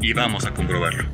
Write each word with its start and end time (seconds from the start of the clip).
y 0.00 0.12
vamos 0.12 0.46
a 0.46 0.54
comprobarlo. 0.54 1.04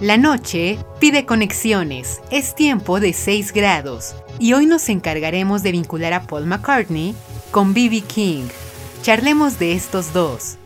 La 0.00 0.16
noche 0.16 0.78
pide 0.98 1.26
conexiones, 1.26 2.20
es 2.32 2.56
tiempo 2.56 2.98
de 2.98 3.12
6 3.12 3.52
grados, 3.52 4.16
y 4.40 4.52
hoy 4.52 4.66
nos 4.66 4.88
encargaremos 4.88 5.62
de 5.62 5.70
vincular 5.70 6.12
a 6.12 6.26
Paul 6.26 6.46
McCartney 6.46 7.14
con 7.52 7.72
B.B. 7.72 8.00
King. 8.00 8.48
Charlemos 9.02 9.60
de 9.60 9.74
estos 9.74 10.12
dos. 10.12 10.58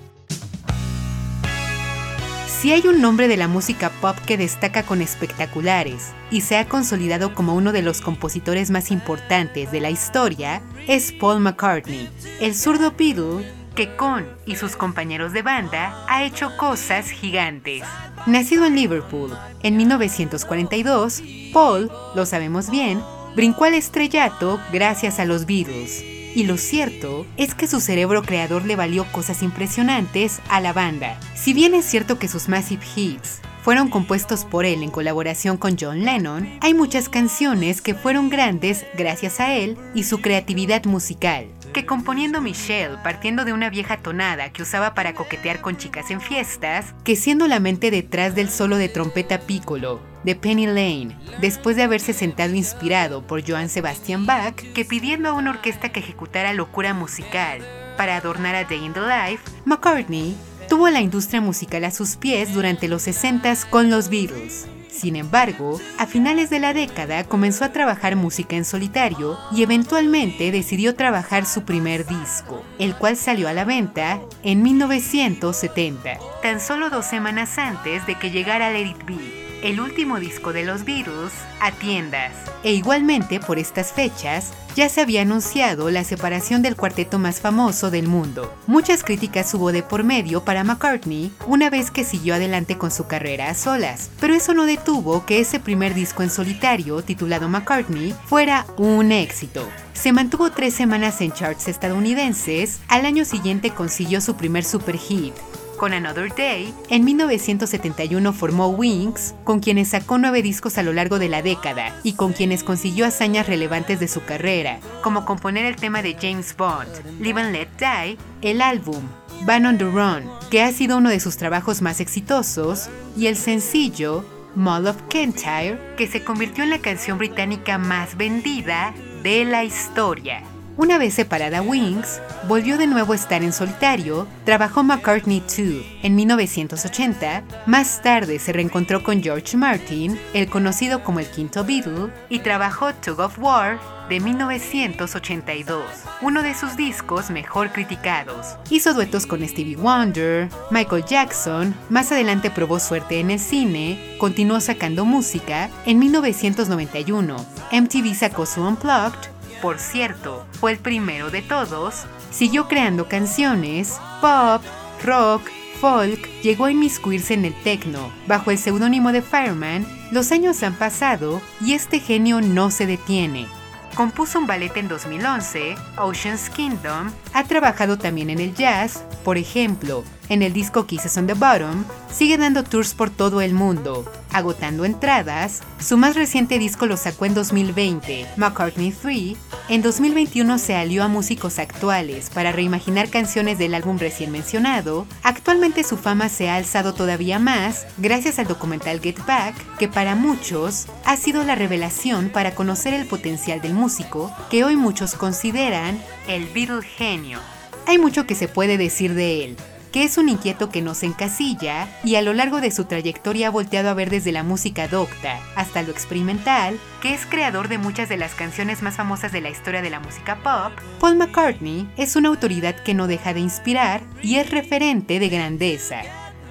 Si 2.61 2.73
hay 2.73 2.87
un 2.87 3.03
nombre 3.03 3.29
de 3.29 3.37
la 3.37 3.49
música 3.49 3.91
pop 4.01 4.17
que 4.27 4.39
destaca 4.39 4.83
con 4.83 5.03
espectaculares 5.03 6.13
y 6.31 6.41
se 6.41 6.57
ha 6.57 6.67
consolidado 6.67 7.35
como 7.35 7.55
uno 7.55 7.71
de 7.71 7.83
los 7.83 8.01
compositores 8.01 8.71
más 8.71 8.91
importantes 8.91 9.71
de 9.71 9.81
la 9.81 9.91
historia, 9.91 10.63
es 10.89 11.13
Paul 11.13 11.41
McCartney, 11.41 12.09
el 12.41 12.55
zurdo 12.55 12.95
Beatle 12.97 13.47
que 13.75 13.95
con 13.95 14.27
y 14.47 14.57
sus 14.57 14.75
compañeros 14.75 15.35
de 15.35 15.43
banda 15.43 16.03
ha 16.09 16.25
hecho 16.25 16.57
cosas 16.57 17.11
gigantes. 17.11 17.83
Nacido 18.27 18.65
en 18.65 18.75
Liverpool 18.75 19.37
en 19.63 19.77
1942, 19.77 21.23
Paul, 21.53 21.93
lo 22.15 22.25
sabemos 22.25 22.71
bien, 22.71 23.03
brincó 23.37 23.65
al 23.65 23.75
estrellato 23.75 24.59
gracias 24.73 25.21
a 25.21 25.27
los 25.27 25.45
Beatles. 25.45 26.16
Y 26.37 26.45
lo 26.45 26.59
cierto 26.59 27.25
es 27.39 27.55
que 27.55 27.67
su 27.67 27.81
cerebro 27.81 28.21
creador 28.23 28.67
le 28.67 28.77
valió 28.77 29.11
cosas 29.11 29.43
impresionantes 29.43 30.43
a 30.51 30.61
la 30.61 30.75
banda. 30.75 31.19
Si 31.35 31.55
bien 31.55 31.73
es 31.73 31.87
cierto 31.87 32.19
que 32.19 32.29
sus 32.29 32.51
massive 32.51 32.85
hits 32.95 33.41
fueron 33.63 33.89
compuestos 33.89 34.45
por 34.45 34.67
él 34.67 34.83
en 34.83 34.91
colaboración 34.91 35.57
con 35.57 35.79
John 35.81 36.05
Lennon, 36.05 36.47
hay 36.61 36.75
muchas 36.75 37.09
canciones 37.09 37.81
que 37.81 37.95
fueron 37.95 38.29
grandes 38.29 38.85
gracias 38.99 39.41
a 39.41 39.55
él 39.55 39.79
y 39.95 40.05
su 40.05 40.21
creatividad 40.21 40.85
musical 40.85 41.47
que 41.73 41.85
componiendo 41.85 42.41
Michelle 42.41 42.97
partiendo 43.03 43.45
de 43.45 43.53
una 43.53 43.69
vieja 43.69 43.99
tonada 43.99 44.51
que 44.51 44.63
usaba 44.63 44.95
para 44.95 45.15
coquetear 45.15 45.61
con 45.61 45.77
chicas 45.77 46.11
en 46.11 46.23
fiestas, 46.23 46.95
que 47.05 47.17
siendo 47.17 47.49
la 47.49 47.61
mente 47.61 47.91
detrás 47.91 48.35
del 48.35 48.49
solo 48.49 48.79
de 48.79 48.89
trompeta 48.89 49.41
piccolo 49.41 50.01
de 50.27 50.35
Penny 50.35 50.67
Lane, 50.67 51.17
después 51.41 51.77
de 51.77 51.85
haberse 51.85 52.13
sentado 52.13 52.55
inspirado 52.55 53.23
por 53.23 53.49
Johann 53.49 53.69
Sebastian 53.69 54.27
Bach, 54.27 54.57
que 54.57 54.85
pidiendo 54.85 55.29
a 55.29 55.33
una 55.33 55.51
orquesta 55.51 55.91
que 55.91 56.01
ejecutara 56.01 56.53
locura 56.53 56.93
musical 56.93 57.61
para 57.97 58.17
adornar 58.17 58.57
a 58.57 58.65
Day 58.65 58.85
in 58.85 58.93
the 58.93 59.01
Life, 59.01 59.45
McCartney 59.65 60.37
tuvo 60.69 60.91
la 60.91 61.01
industria 61.01 61.41
musical 61.41 61.85
a 61.85 61.93
sus 61.93 62.17
pies 62.17 62.53
durante 62.53 62.89
los 62.89 63.07
60s 63.07 63.71
con 63.71 63.89
los 63.89 64.09
Beatles. 64.11 64.67
Sin 64.91 65.15
embargo, 65.15 65.81
a 65.99 66.07
finales 66.07 66.51
de 66.51 66.59
la 66.59 66.75
década 66.75 67.23
comenzó 67.23 67.65
a 67.65 67.73
trabajar 67.73 68.17
música 68.17 68.57
en 68.57 68.65
solitario 68.65 69.39
y 69.53 69.63
eventualmente 69.63 70.51
decidió 70.51 70.97
trabajar 70.97 71.47
su 71.47 71.63
primer 71.63 72.05
disco, 72.05 72.65
el 72.81 72.97
cual 72.97 73.17
salió 73.17 73.49
a 73.49 73.53
la 73.53 73.65
venta 73.65 74.21
en 74.43 74.63
1970, 74.63 76.19
tan 76.43 76.61
solo 76.61 76.91
dos 76.91 77.05
semanas 77.05 77.59
antes 77.59 78.05
de 78.07 78.19
que 78.19 78.31
llegara 78.33 78.71
Let 78.71 78.87
It 78.89 79.46
el 79.63 79.81
último 79.81 80.21
disco 80.21 80.53
de 80.53 80.65
los 80.65 80.85
Beatles, 80.85 81.33
a 81.61 81.73
tiendas. 81.73 82.33
E 82.63 82.73
igualmente 82.73 83.41
por 83.41 83.59
estas 83.59 83.93
fechas, 83.93 84.53
ya 84.77 84.89
se 84.91 85.01
había 85.01 85.23
anunciado 85.23 85.91
la 85.91 86.05
separación 86.05 86.61
del 86.61 86.77
cuarteto 86.77 87.19
más 87.19 87.41
famoso 87.41 87.91
del 87.91 88.09
mundo. 88.09 88.55
Muchas 88.67 89.03
críticas 89.03 89.53
hubo 89.55 89.73
de 89.73 89.83
por 89.83 90.05
medio 90.05 90.45
para 90.45 90.65
McCartney 90.65 91.33
una 91.47 91.71
vez 91.71 91.91
que 91.91 92.05
siguió 92.05 92.35
adelante 92.35 92.77
con 92.77 92.91
su 92.91 93.07
carrera 93.07 93.49
a 93.49 93.55
solas, 93.55 94.11
pero 94.21 94.35
eso 94.35 94.53
no 94.53 94.67
detuvo 94.67 95.25
que 95.25 95.41
ese 95.41 95.61
primer 95.61 95.95
disco 95.95 96.23
en 96.23 96.31
solitario, 96.31 97.03
titulado 97.03 97.49
McCartney, 97.49 98.15
fuera 98.27 98.67
un 98.77 99.13
éxito. 99.13 99.67
Se 99.95 100.13
mantuvo 100.13 100.51
tres 100.51 100.75
semanas 100.75 101.23
en 101.23 101.33
charts 101.33 101.69
estadounidenses, 101.69 102.81
al 102.89 103.07
año 103.07 103.25
siguiente 103.25 103.71
consiguió 103.71 104.21
su 104.21 104.37
primer 104.37 104.63
super 104.63 104.99
hit, 104.99 105.33
con 105.77 105.93
Another 105.93 106.35
Day, 106.35 106.75
en 106.89 107.05
1971 107.05 108.33
formó 108.33 108.69
Wings, 108.69 109.35
con 109.45 109.61
quienes 109.61 109.89
sacó 109.89 110.19
nueve 110.19 110.43
discos 110.43 110.79
a 110.79 110.83
lo 110.83 110.93
largo 110.93 111.19
de 111.19 111.29
la 111.29 111.43
década 111.43 111.99
y 112.03 112.15
con 112.15 112.33
quienes 112.33 112.65
consiguió 112.65 113.07
hazañas 113.07 113.47
relevantes 113.47 114.01
de 114.01 114.09
su 114.09 114.25
carrera, 114.25 114.81
como 115.03 115.25
componer 115.25 115.67
el 115.67 115.77
tema 115.77 116.03
de 116.03 116.17
James 116.21 116.57
Bond, 116.57 116.89
Live 117.21 117.41
and 117.41 117.53
Let 117.53 117.69
Die, 117.79 118.19
el 118.43 118.61
álbum 118.61 119.03
Van 119.45 119.67
on 119.67 119.79
the 119.79 119.85
Run, 119.85 120.25
que 120.51 120.63
ha 120.63 120.73
sido 120.73 120.97
uno 120.97 121.11
de 121.11 121.21
sus 121.21 121.37
trabajos 121.37 121.83
más 121.83 122.01
exitosos, 122.01 122.89
y 123.17 123.27
el 123.27 123.37
sencillo 123.37 124.25
Mall 124.55 124.87
of 124.87 124.97
Kentire, 125.09 125.79
que 125.97 126.09
se 126.09 126.25
convirtió 126.25 126.65
en 126.65 126.71
la 126.71 126.79
canción 126.79 127.19
británica 127.19 127.79
más 127.79 128.17
vendida 128.17 128.95
de 129.23 129.45
la 129.45 129.65
historia. 129.65 130.43
Una 130.79 130.99
vez 130.99 131.15
separada 131.15 131.63
Wings, 131.63 132.21
volvió 132.47 132.77
de 132.77 132.87
nuevo 132.87 133.15
a 133.15 133.17
estar 133.17 133.43
en 133.43 133.55
solitario, 133.55 134.29
trabajó 134.45 134.83
McCartney 134.83 135.41
2 135.41 135.59
en 136.03 136.15
1980, 136.15 137.45
más 137.65 138.03
tarde 138.03 138.39
se 138.39 138.53
reencontró 138.53 139.03
con 139.03 139.23
George 139.23 139.57
Martin, 139.57 140.19
el 140.35 140.51
conocido 140.51 141.03
como 141.03 141.21
el 141.21 141.31
quinto 141.31 141.65
Beatle, 141.65 142.13
y 142.29 142.41
trabajó 142.41 142.93
Tug 142.93 143.21
of 143.21 143.39
War 143.39 143.81
de 144.11 144.21
1982, 144.21 145.83
uno 146.21 146.43
de 146.43 146.55
sus 146.55 146.77
discos 146.77 147.31
mejor 147.31 147.73
criticados. 147.73 148.59
Hizo 148.69 148.93
duetos 148.93 149.27
con 149.27 149.49
Stevie 149.49 149.77
Wonder, 149.77 150.51
Michael 150.71 151.07
Jackson, 151.07 151.75
más 151.89 152.13
adelante 152.13 152.51
probó 152.51 152.81
suerte 152.81 153.19
en 153.19 153.31
el 153.31 153.41
cine, 153.41 153.99
continuó 154.19 154.61
sacando 154.61 155.07
música, 155.07 155.71
en 155.87 155.99
1991 155.99 157.37
MTV 157.73 158.15
sacó 158.15 158.45
su 158.45 158.61
Unplugged 158.61 159.36
por 159.61 159.79
cierto, 159.79 160.47
fue 160.61 160.73
el 160.73 160.79
primero 160.79 161.31
de 161.31 161.43
todos, 161.43 162.05
siguió 162.31 162.69
creando 162.69 163.09
canciones, 163.09 163.99
pop, 164.21 164.63
rock, 165.05 165.43
folk, 165.81 166.29
llegó 166.43 166.67
a 166.67 166.71
inmiscuirse 166.71 167.35
en 167.35 167.45
el 167.45 167.55
techno. 167.63 168.13
Bajo 168.27 168.51
el 168.51 168.59
seudónimo 168.59 169.13
de 169.13 169.23
Fireman, 169.23 169.87
los 170.11 170.33
años 170.33 170.63
han 170.63 170.75
pasado 170.75 171.41
y 171.61 171.75
este 171.75 172.01
genio 172.01 172.41
no 172.41 172.71
se 172.71 172.87
detiene. 172.87 173.47
Compuso 173.95 174.39
un 174.39 174.47
ballet 174.47 174.77
en 174.77 174.89
2011, 174.89 175.75
Ocean's 175.97 176.51
Kingdom, 176.51 177.11
ha 177.33 177.45
trabajado 177.45 177.97
también 177.97 178.29
en 178.29 178.41
el 178.41 178.55
jazz, 178.55 179.05
por 179.25 179.39
ejemplo, 179.39 180.05
en 180.29 180.43
el 180.43 180.53
disco 180.53 180.87
Kisses 180.87 181.17
on 181.17 181.27
the 181.27 181.35
Bottom, 181.35 181.85
sigue 182.13 182.39
dando 182.39 182.65
tours 182.65 182.95
por 182.95 183.11
todo 183.11 183.41
el 183.41 183.55
mundo, 183.55 184.05
agotando 184.33 184.85
entradas. 184.85 185.63
Su 185.81 185.97
más 185.97 186.15
reciente 186.15 186.59
disco 186.59 186.87
lo 186.87 186.97
sacó 186.97 187.27
en 187.27 187.35
2020, 187.35 188.27
McCartney 188.37 188.93
3. 188.93 189.37
En 189.69 189.83
2021 189.83 190.59
se 190.59 190.75
alió 190.75 191.05
a 191.05 191.09
músicos 191.09 191.59
actuales 191.59 192.31
para 192.31 192.53
reimaginar 192.53 193.09
canciones 193.09 193.59
del 193.59 193.75
álbum 193.75 193.99
recién 193.99 194.31
mencionado. 194.31 195.07
Actualmente 195.23 195.85
su 195.85 195.97
fama 195.97 196.29
se 196.29 196.49
ha 196.49 196.57
alzado 196.57 196.95
todavía 196.95 197.39
más 197.39 197.87
gracias 197.97 198.39
al 198.39 198.47
documental 198.47 199.01
Get 199.01 199.25
Back, 199.27 199.55
que 199.79 199.89
para 199.89 200.15
muchos 200.15 200.87
ha 201.05 201.17
sido 201.17 201.45
la 201.45 201.55
revelación 201.55 202.31
para 202.31 202.55
conocer 202.55 202.95
el 202.95 203.07
potencial 203.07 203.61
del 203.61 203.75
músico 203.75 204.33
que 204.51 204.65
hoy 204.65 204.77
muchos 204.77 205.15
consideran 205.15 206.01
el 206.29 206.47
Beatle 206.47 206.83
genio. 206.83 207.39
Hay 207.87 207.99
mucho 207.99 208.27
que 208.27 208.35
se 208.35 208.49
puede 208.49 208.79
decir 208.79 209.15
de 209.15 209.45
él, 209.45 209.57
que 209.97 210.05
es 210.05 210.19
un 210.19 210.29
inquieto 210.29 210.69
que 210.69 210.83
no 210.83 210.95
se 210.95 211.07
encasilla 211.07 211.89
y 212.05 212.17
a 212.17 212.21
lo 212.21 212.35
largo 212.35 212.61
de 212.61 212.71
su 212.71 212.85
trayectoria 212.85 213.49
ha 213.49 213.51
volteado 213.51 213.89
a 213.89 213.95
ver 213.95 214.11
desde 214.11 214.31
la 214.31 214.43
música 214.43 214.89
docta 214.89 215.41
hasta 215.55 215.81
lo 215.81 215.91
experimental, 215.91 216.79
que 217.01 217.15
es 217.15 217.25
creador 217.25 217.69
de 217.69 217.79
muchas 217.79 218.11
de 218.11 218.19
las 218.19 218.35
canciones 218.35 218.83
más 218.83 218.97
famosas 218.97 219.33
de 219.33 219.41
la 219.41 219.49
historia 219.49 219.81
de 219.81 219.89
la 219.89 220.01
música 220.01 220.37
pop, 220.43 220.79
Paul 221.01 221.17
McCartney 221.17 221.89
es 221.97 222.15
una 222.15 222.29
autoridad 222.29 222.77
que 222.83 222.93
no 222.93 223.07
deja 223.07 223.33
de 223.33 223.41
inspirar 223.41 224.03
y 224.23 224.35
es 224.35 224.51
referente 224.51 225.19
de 225.19 225.31
grandeza. 225.31 226.03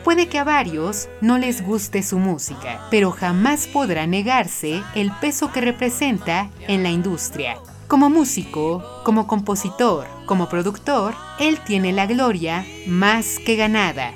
Puede 0.03 0.27
que 0.27 0.39
a 0.39 0.43
varios 0.43 1.07
no 1.21 1.37
les 1.37 1.61
guste 1.61 2.01
su 2.01 2.17
música, 2.17 2.87
pero 2.89 3.11
jamás 3.11 3.67
podrá 3.67 4.07
negarse 4.07 4.81
el 4.95 5.11
peso 5.21 5.51
que 5.51 5.61
representa 5.61 6.49
en 6.67 6.81
la 6.81 6.89
industria. 6.89 7.59
Como 7.87 8.09
músico, 8.09 9.03
como 9.03 9.27
compositor, 9.27 10.14
como 10.25 10.49
productor, 10.49 11.15
él 11.39 11.59
tiene 11.65 11.93
la 11.93 12.05
gloria 12.05 12.65
más 12.87 13.39
que 13.39 13.55
ganada. 13.55 14.13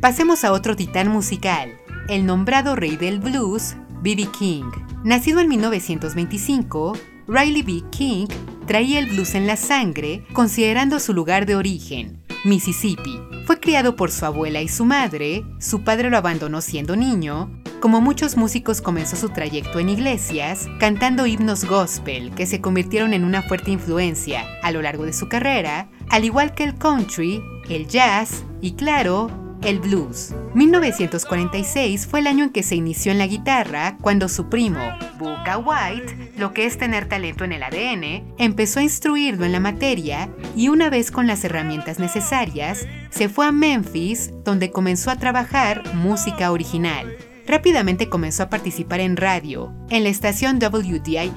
Pasemos 0.00 0.44
a 0.44 0.52
otro 0.52 0.76
titán 0.76 1.08
musical, 1.08 1.72
el 2.08 2.24
nombrado 2.24 2.76
rey 2.76 2.96
del 2.96 3.18
blues, 3.18 3.76
B.B. 4.02 4.28
King. 4.38 4.70
Nacido 5.04 5.40
en 5.40 5.48
1925, 5.48 6.92
Riley 7.26 7.62
B. 7.62 7.82
King 7.90 8.26
traía 8.68 8.98
el 8.98 9.06
blues 9.06 9.34
en 9.34 9.46
la 9.46 9.56
sangre, 9.56 10.22
considerando 10.34 11.00
su 11.00 11.14
lugar 11.14 11.46
de 11.46 11.56
origen, 11.56 12.22
Mississippi. 12.44 13.18
Fue 13.46 13.58
criado 13.58 13.96
por 13.96 14.10
su 14.10 14.26
abuela 14.26 14.60
y 14.60 14.68
su 14.68 14.84
madre, 14.84 15.44
su 15.58 15.82
padre 15.82 16.10
lo 16.10 16.18
abandonó 16.18 16.60
siendo 16.60 16.94
niño, 16.94 17.50
como 17.80 18.02
muchos 18.02 18.36
músicos 18.36 18.82
comenzó 18.82 19.16
su 19.16 19.30
trayecto 19.30 19.78
en 19.78 19.88
iglesias, 19.88 20.68
cantando 20.78 21.26
himnos 21.26 21.64
gospel 21.64 22.30
que 22.34 22.44
se 22.44 22.60
convirtieron 22.60 23.14
en 23.14 23.24
una 23.24 23.42
fuerte 23.42 23.70
influencia 23.70 24.44
a 24.62 24.70
lo 24.70 24.82
largo 24.82 25.04
de 25.04 25.14
su 25.14 25.28
carrera, 25.28 25.88
al 26.10 26.26
igual 26.26 26.54
que 26.54 26.64
el 26.64 26.76
country, 26.76 27.42
el 27.70 27.88
jazz 27.88 28.44
y 28.60 28.72
claro, 28.72 29.47
el 29.62 29.80
blues. 29.80 30.34
1946 30.54 32.06
fue 32.06 32.20
el 32.20 32.26
año 32.26 32.44
en 32.44 32.50
que 32.50 32.62
se 32.62 32.76
inició 32.76 33.12
en 33.12 33.18
la 33.18 33.26
guitarra 33.26 33.96
cuando 34.00 34.28
su 34.28 34.48
primo, 34.48 34.80
Booka 35.18 35.58
White, 35.58 36.32
lo 36.36 36.52
que 36.52 36.66
es 36.66 36.78
tener 36.78 37.08
talento 37.08 37.44
en 37.44 37.52
el 37.52 37.62
ADN, 37.62 38.34
empezó 38.38 38.80
a 38.80 38.84
instruirlo 38.84 39.44
en 39.44 39.52
la 39.52 39.60
materia 39.60 40.28
y 40.56 40.68
una 40.68 40.90
vez 40.90 41.10
con 41.10 41.26
las 41.26 41.44
herramientas 41.44 41.98
necesarias, 41.98 42.86
se 43.10 43.28
fue 43.28 43.46
a 43.46 43.52
Memphis 43.52 44.32
donde 44.44 44.70
comenzó 44.70 45.10
a 45.10 45.16
trabajar 45.16 45.82
música 45.94 46.52
original. 46.52 47.16
Rápidamente 47.48 48.10
comenzó 48.10 48.42
a 48.42 48.50
participar 48.50 49.00
en 49.00 49.16
radio. 49.16 49.72
En 49.88 50.02
la 50.02 50.10
estación 50.10 50.58
WDIA, 50.58 51.32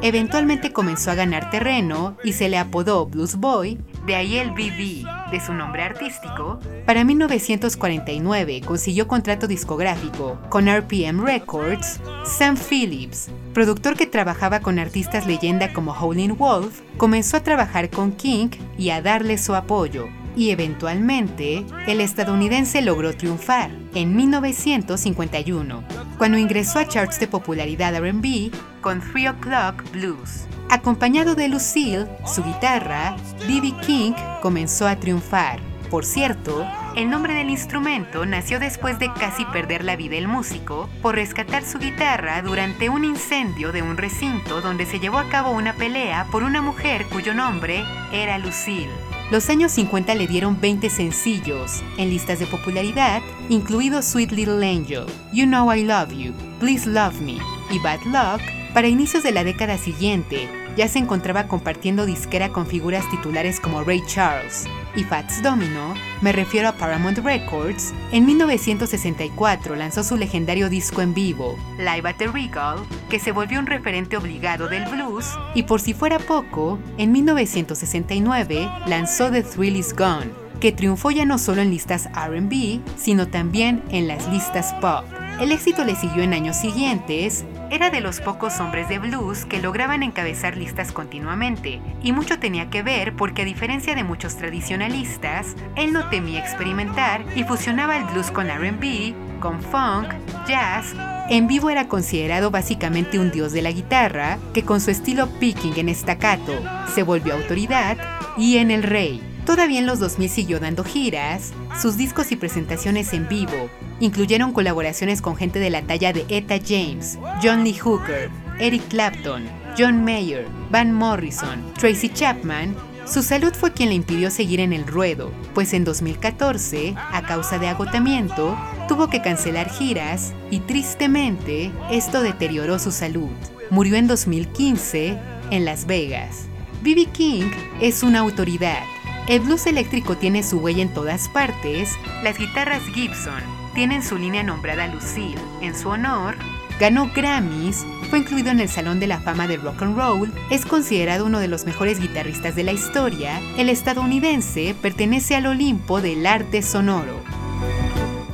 eventualmente 0.00 0.72
comenzó 0.72 1.10
a 1.10 1.14
ganar 1.14 1.50
terreno 1.50 2.16
y 2.24 2.32
se 2.32 2.48
le 2.48 2.56
apodó 2.56 3.04
Blues 3.04 3.36
Boy, 3.36 3.78
de 4.06 4.14
ahí 4.14 4.38
el 4.38 4.52
BB 4.52 5.30
de 5.30 5.40
su 5.44 5.52
nombre 5.52 5.82
artístico. 5.82 6.58
Para 6.86 7.04
1949 7.04 8.62
consiguió 8.64 9.06
contrato 9.06 9.46
discográfico 9.46 10.38
con 10.48 10.74
RPM 10.74 11.22
Records. 11.22 12.00
Sam 12.24 12.56
Phillips, 12.56 13.28
productor 13.52 13.94
que 13.94 14.06
trabajaba 14.06 14.60
con 14.60 14.78
artistas 14.78 15.26
leyenda 15.26 15.74
como 15.74 15.92
Howlin' 15.92 16.38
Wolf, 16.38 16.80
comenzó 16.96 17.36
a 17.36 17.42
trabajar 17.42 17.90
con 17.90 18.12
King 18.12 18.48
y 18.78 18.88
a 18.88 19.02
darle 19.02 19.36
su 19.36 19.54
apoyo 19.54 20.08
y 20.36 20.50
eventualmente 20.50 21.64
el 21.86 22.00
estadounidense 22.00 22.82
logró 22.82 23.14
triunfar 23.16 23.70
en 23.94 24.16
1951, 24.16 25.82
cuando 26.18 26.38
ingresó 26.38 26.78
a 26.78 26.86
charts 26.86 27.20
de 27.20 27.28
popularidad 27.28 27.98
RB 27.98 28.50
con 28.80 29.00
3 29.00 29.30
O'Clock 29.30 29.90
Blues. 29.92 30.46
Acompañado 30.70 31.34
de 31.34 31.48
Lucille, 31.48 32.06
su 32.24 32.42
guitarra, 32.42 33.16
B.B. 33.46 33.74
King 33.86 34.12
comenzó 34.40 34.88
a 34.88 34.96
triunfar. 34.96 35.60
Por 35.90 36.06
cierto, 36.06 36.66
el 36.96 37.10
nombre 37.10 37.34
del 37.34 37.50
instrumento 37.50 38.24
nació 38.24 38.58
después 38.58 38.98
de 38.98 39.12
casi 39.12 39.44
perder 39.44 39.84
la 39.84 39.96
vida 39.96 40.16
el 40.16 40.28
músico 40.28 40.88
por 41.02 41.16
rescatar 41.16 41.64
su 41.64 41.78
guitarra 41.78 42.40
durante 42.40 42.88
un 42.88 43.04
incendio 43.04 43.72
de 43.72 43.82
un 43.82 43.98
recinto 43.98 44.62
donde 44.62 44.86
se 44.86 45.00
llevó 45.00 45.18
a 45.18 45.28
cabo 45.28 45.50
una 45.50 45.74
pelea 45.74 46.26
por 46.32 46.42
una 46.44 46.62
mujer 46.62 47.04
cuyo 47.10 47.34
nombre 47.34 47.84
era 48.10 48.38
Lucille. 48.38 49.11
Los 49.30 49.48
años 49.48 49.72
50 49.72 50.14
le 50.14 50.26
dieron 50.26 50.60
20 50.60 50.90
sencillos 50.90 51.82
en 51.96 52.10
listas 52.10 52.38
de 52.38 52.46
popularidad, 52.46 53.22
incluido 53.48 54.02
Sweet 54.02 54.32
Little 54.32 54.68
Angel, 54.68 55.06
You 55.32 55.46
Know 55.46 55.72
I 55.72 55.84
Love 55.84 56.12
You, 56.12 56.32
Please 56.60 56.88
Love 56.88 57.20
Me 57.20 57.38
y 57.70 57.78
Bad 57.78 58.00
Luck. 58.04 58.42
Para 58.74 58.88
inicios 58.88 59.22
de 59.22 59.32
la 59.32 59.44
década 59.44 59.78
siguiente, 59.78 60.48
ya 60.76 60.88
se 60.88 60.98
encontraba 60.98 61.46
compartiendo 61.48 62.06
disquera 62.06 62.50
con 62.50 62.66
figuras 62.66 63.08
titulares 63.10 63.60
como 63.60 63.82
Ray 63.84 64.02
Charles 64.06 64.66
y 64.94 65.04
Fats 65.04 65.42
Domino, 65.42 65.94
me 66.20 66.32
refiero 66.32 66.68
a 66.68 66.72
Paramount 66.72 67.18
Records, 67.18 67.94
en 68.12 68.26
1964 68.26 69.76
lanzó 69.76 70.04
su 70.04 70.16
legendario 70.16 70.68
disco 70.68 71.00
en 71.00 71.14
vivo, 71.14 71.56
Live 71.78 72.08
at 72.08 72.16
the 72.16 72.28
Regal, 72.28 72.78
que 73.08 73.18
se 73.18 73.32
volvió 73.32 73.58
un 73.58 73.66
referente 73.66 74.16
obligado 74.16 74.68
del 74.68 74.84
blues, 74.88 75.26
y 75.54 75.62
por 75.62 75.80
si 75.80 75.94
fuera 75.94 76.18
poco, 76.18 76.78
en 76.98 77.12
1969 77.12 78.70
lanzó 78.86 79.30
The 79.30 79.42
Thrill 79.42 79.76
Is 79.76 79.94
Gone, 79.96 80.30
que 80.60 80.72
triunfó 80.72 81.10
ya 81.10 81.24
no 81.24 81.38
solo 81.38 81.62
en 81.62 81.70
listas 81.70 82.08
RB, 82.14 82.80
sino 82.96 83.28
también 83.28 83.82
en 83.90 84.08
las 84.08 84.28
listas 84.28 84.74
pop. 84.74 85.04
El 85.40 85.50
éxito 85.50 85.84
le 85.84 85.96
siguió 85.96 86.22
en 86.22 86.34
años 86.34 86.56
siguientes, 86.56 87.44
era 87.70 87.90
de 87.90 88.00
los 88.00 88.20
pocos 88.20 88.60
hombres 88.60 88.88
de 88.88 88.98
blues 88.98 89.44
que 89.44 89.60
lograban 89.60 90.02
encabezar 90.02 90.56
listas 90.56 90.92
continuamente, 90.92 91.80
y 92.02 92.12
mucho 92.12 92.38
tenía 92.38 92.70
que 92.70 92.82
ver 92.82 93.16
porque 93.16 93.42
a 93.42 93.44
diferencia 93.46 93.94
de 93.94 94.04
muchos 94.04 94.36
tradicionalistas, 94.36 95.56
él 95.74 95.92
no 95.92 96.08
temía 96.10 96.38
experimentar 96.38 97.24
y 97.34 97.44
fusionaba 97.44 97.96
el 97.96 98.04
blues 98.04 98.30
con 98.30 98.48
RB, 98.48 99.14
con 99.40 99.60
funk, 99.60 100.12
jazz. 100.46 100.94
En 101.28 101.48
vivo 101.48 101.70
era 101.70 101.88
considerado 101.88 102.50
básicamente 102.50 103.18
un 103.18 103.32
dios 103.32 103.52
de 103.52 103.62
la 103.62 103.72
guitarra, 103.72 104.38
que 104.54 104.64
con 104.64 104.80
su 104.80 104.90
estilo 104.90 105.28
picking 105.40 105.76
en 105.76 105.88
estacato 105.88 106.52
se 106.94 107.02
volvió 107.02 107.34
autoridad, 107.34 107.96
y 108.36 108.58
en 108.58 108.70
el 108.70 108.82
rey. 108.82 109.31
Todavía 109.44 109.80
en 109.80 109.86
los 109.86 109.98
2000 109.98 110.30
siguió 110.30 110.60
dando 110.60 110.84
giras, 110.84 111.52
sus 111.80 111.96
discos 111.96 112.30
y 112.30 112.36
presentaciones 112.36 113.12
en 113.12 113.28
vivo 113.28 113.70
incluyeron 114.02 114.52
colaboraciones 114.52 115.22
con 115.22 115.36
gente 115.36 115.60
de 115.60 115.70
la 115.70 115.82
talla 115.82 116.12
de 116.12 116.24
Etta 116.28 116.58
James, 116.64 117.18
John 117.42 117.62
Lee 117.62 117.78
Hooker, 117.78 118.30
Eric 118.58 118.88
Clapton, 118.88 119.44
John 119.78 120.04
Mayer, 120.04 120.46
Van 120.70 120.92
Morrison, 120.92 121.72
Tracy 121.74 122.08
Chapman. 122.08 122.74
Su 123.06 123.22
salud 123.22 123.52
fue 123.52 123.72
quien 123.72 123.88
le 123.88 123.94
impidió 123.94 124.30
seguir 124.30 124.60
en 124.60 124.72
el 124.72 124.86
ruedo, 124.86 125.32
pues 125.54 125.72
en 125.72 125.84
2014, 125.84 126.94
a 126.96 127.22
causa 127.22 127.58
de 127.58 127.68
agotamiento, 127.68 128.56
tuvo 128.88 129.08
que 129.08 129.22
cancelar 129.22 129.70
giras 129.70 130.32
y 130.50 130.60
tristemente 130.60 131.70
esto 131.90 132.22
deterioró 132.22 132.78
su 132.78 132.90
salud. 132.90 133.30
Murió 133.70 133.96
en 133.96 134.06
2015 134.06 135.18
en 135.50 135.64
Las 135.64 135.86
Vegas. 135.86 136.46
B.B. 136.82 137.06
King 137.06 137.50
es 137.80 138.02
una 138.02 138.20
autoridad 138.20 138.82
el 139.28 139.40
blues 139.40 139.66
eléctrico 139.66 140.16
tiene 140.16 140.42
su 140.42 140.58
huella 140.58 140.82
en 140.82 140.92
todas 140.92 141.28
partes. 141.28 141.96
Las 142.22 142.38
guitarras 142.38 142.82
Gibson 142.92 143.42
tienen 143.74 144.02
su 144.02 144.18
línea 144.18 144.42
nombrada 144.42 144.88
Lucille 144.88 145.38
en 145.60 145.74
su 145.74 145.88
honor. 145.88 146.36
Ganó 146.80 147.10
Grammys, 147.14 147.86
fue 148.10 148.18
incluido 148.18 148.50
en 148.50 148.58
el 148.58 148.68
Salón 148.68 148.98
de 148.98 149.06
la 149.06 149.20
Fama 149.20 149.46
del 149.46 149.62
Rock 149.62 149.82
and 149.82 149.96
Roll, 149.96 150.32
es 150.50 150.66
considerado 150.66 151.26
uno 151.26 151.38
de 151.38 151.46
los 151.46 151.64
mejores 151.64 152.00
guitarristas 152.00 152.56
de 152.56 152.64
la 152.64 152.72
historia. 152.72 153.40
El 153.56 153.68
estadounidense 153.68 154.74
pertenece 154.82 155.36
al 155.36 155.46
Olimpo 155.46 156.00
del 156.00 156.26
arte 156.26 156.60
sonoro. 156.62 157.22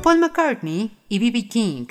Paul 0.03 0.21
McCartney 0.21 0.97
y 1.09 1.19
B.B. 1.19 1.49
King. 1.49 1.87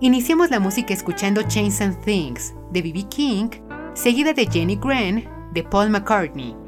Iniciamos 0.00 0.50
la 0.50 0.58
música 0.58 0.92
escuchando 0.92 1.42
Chains 1.42 1.80
and 1.80 2.04
Things 2.04 2.52
de 2.72 2.82
B.B. 2.82 3.06
King, 3.08 3.48
seguida 3.94 4.32
de 4.32 4.46
Jenny 4.46 4.76
Grant 4.76 5.24
de 5.52 5.62
Paul 5.62 5.90
McCartney. 5.90 6.65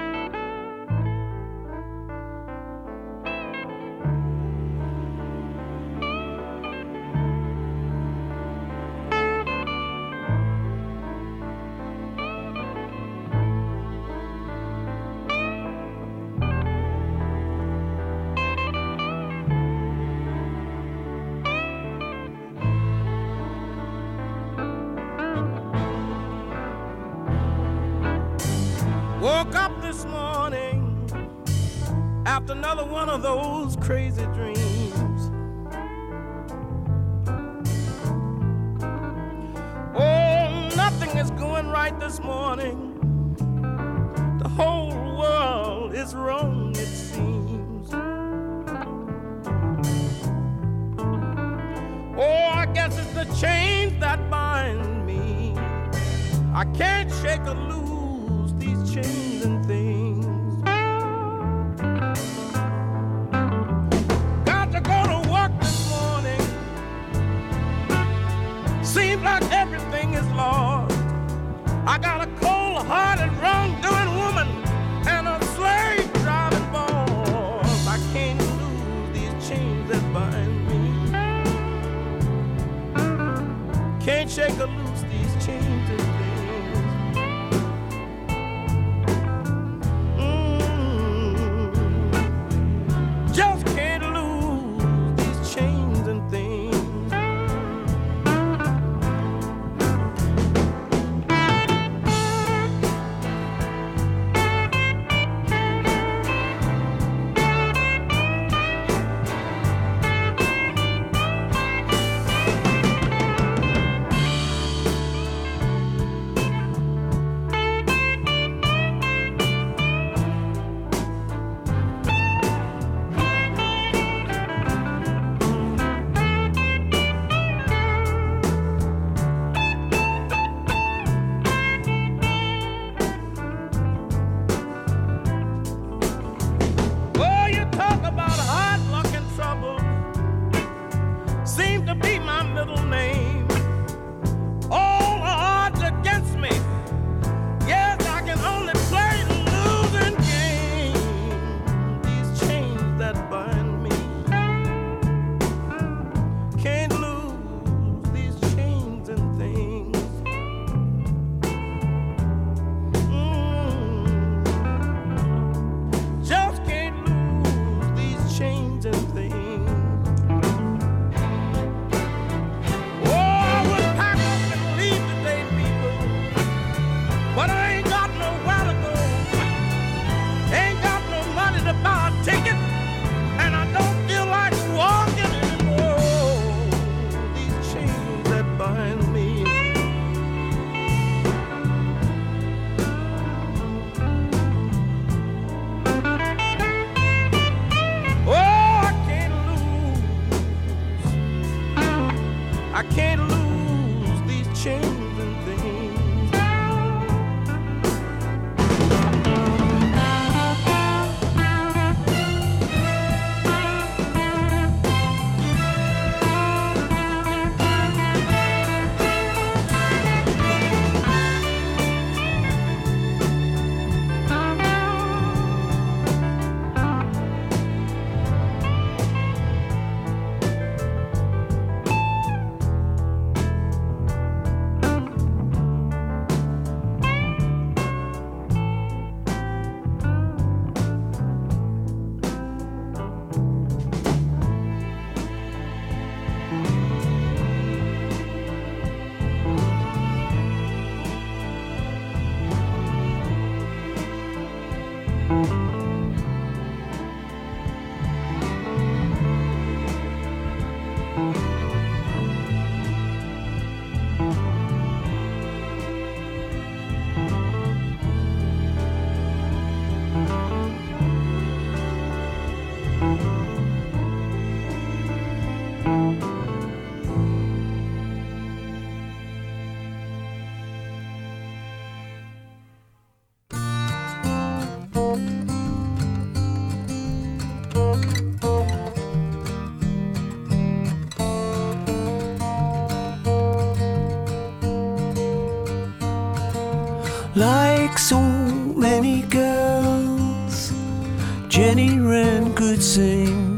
would 302.69 302.83
sing. 302.83 303.48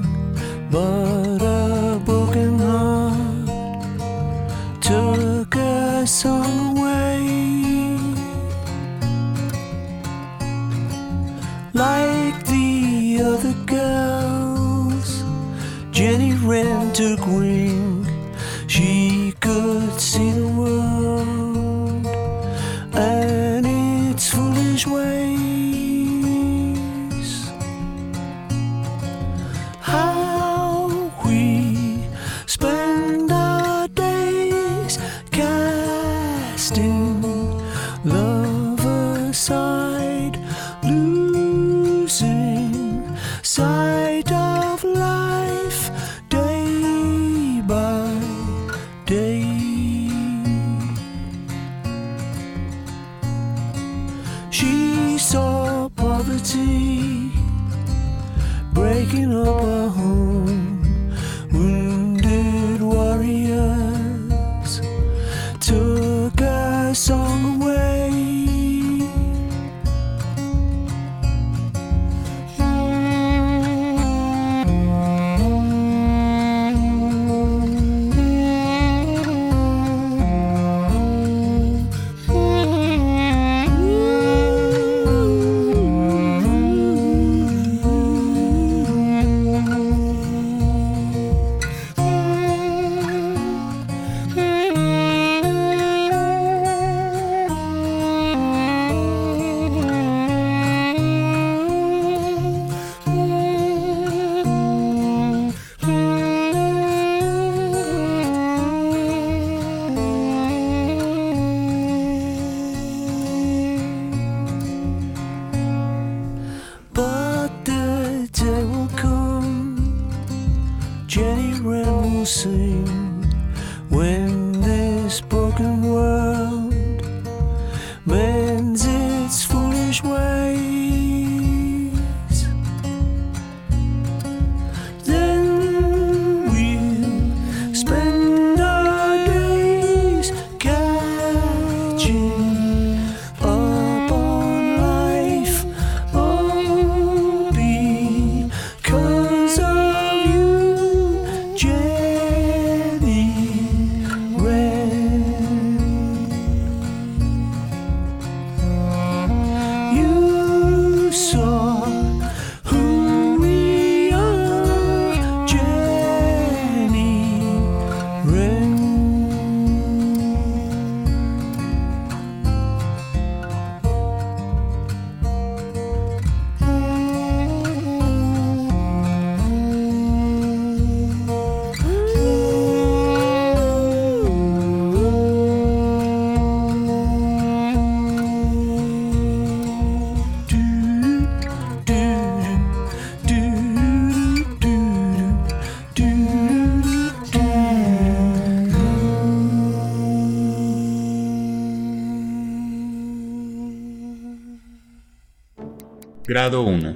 Grado 206.31 206.61
1. 206.61 206.95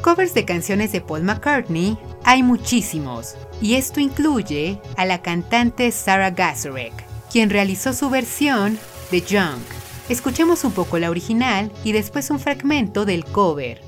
Covers 0.00 0.32
de 0.32 0.46
canciones 0.46 0.90
de 0.90 1.02
Paul 1.02 1.22
McCartney 1.22 1.98
hay 2.24 2.42
muchísimos, 2.42 3.34
y 3.60 3.74
esto 3.74 4.00
incluye 4.00 4.80
a 4.96 5.04
la 5.04 5.20
cantante 5.20 5.92
Sarah 5.92 6.30
Gazarek, 6.30 6.94
quien 7.30 7.50
realizó 7.50 7.92
su 7.92 8.08
versión 8.08 8.78
de 9.10 9.20
Junk. 9.20 9.60
Escuchemos 10.08 10.64
un 10.64 10.72
poco 10.72 10.98
la 10.98 11.10
original 11.10 11.70
y 11.84 11.92
después 11.92 12.30
un 12.30 12.40
fragmento 12.40 13.04
del 13.04 13.26
cover. 13.26 13.82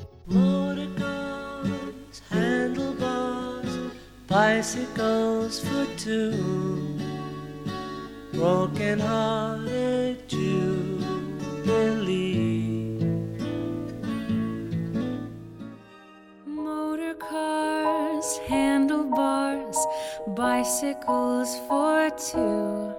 bicycles 20.53 21.59
for 21.67 22.11
two 22.11 22.95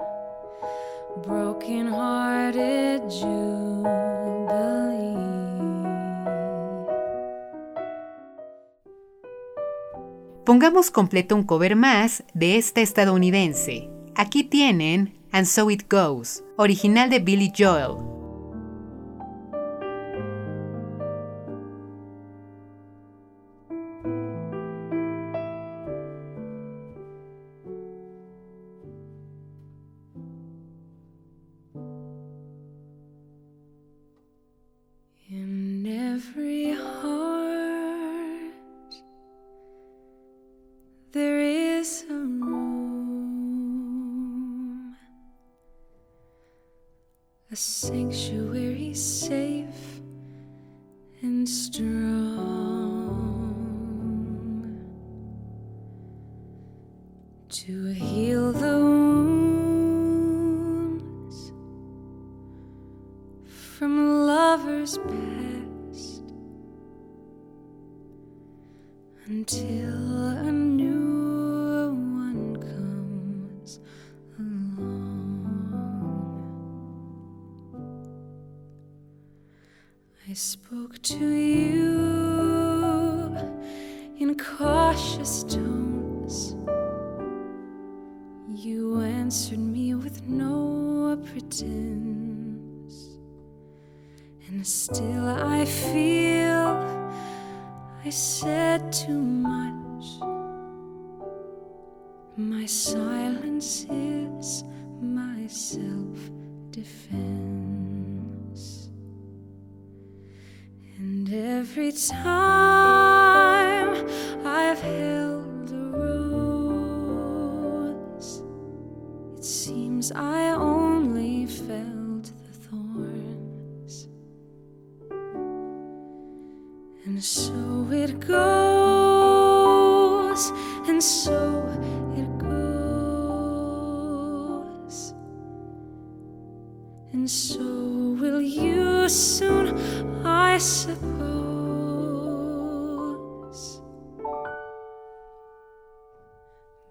broken-hearted 1.24 3.02
jubilee. 3.08 3.94
Pongamos 10.44 10.89
completo 10.89 11.36
un 11.36 11.44
cover 11.44 11.76
más 11.76 12.24
de 12.34 12.58
esta 12.58 12.82
estadounidense. 12.82 13.88
Aquí 14.16 14.44
tienen 14.44 15.13
And 15.32 15.46
So 15.46 15.70
It 15.70 15.84
Goes, 15.88 16.44
original 16.58 17.12
de 17.12 17.20
Billy 17.20 17.54
Joel, 17.56 17.98
a 47.54 47.56
sanctuary 47.56 48.96
safe. 48.96 49.53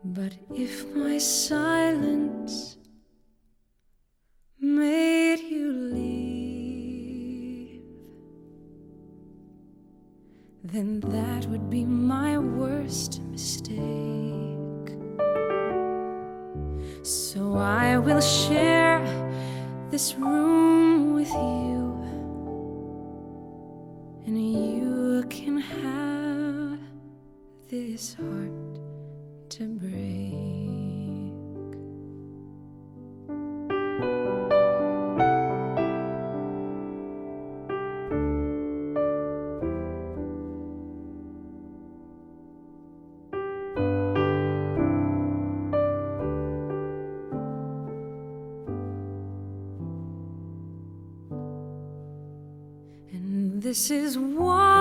But 0.05 0.33
if 0.53 0.93
my 0.95 1.19
silence 1.19 2.77
made 4.59 5.38
you 5.38 5.73
leave, 5.73 7.83
then 10.65 10.99
that 11.01 11.47
would 11.47 11.71
be 11.71 11.85
my 11.85 12.37
worst 12.37 13.23
mistake. 13.31 13.79
So 17.05 17.55
I 17.55 17.97
will 17.97 18.21
share 18.21 19.01
this 19.91 20.17
room 20.17 21.15
with 21.15 21.31
you, 21.31 22.03
and 24.27 24.37
you 24.37 25.25
can 25.31 25.59
have 25.59 26.81
this 27.71 28.15
heart 28.15 28.62
to 29.53 29.67
break. 29.67 29.93
And 53.12 53.61
this 53.62 53.91
is 53.91 54.17
why. 54.17 54.71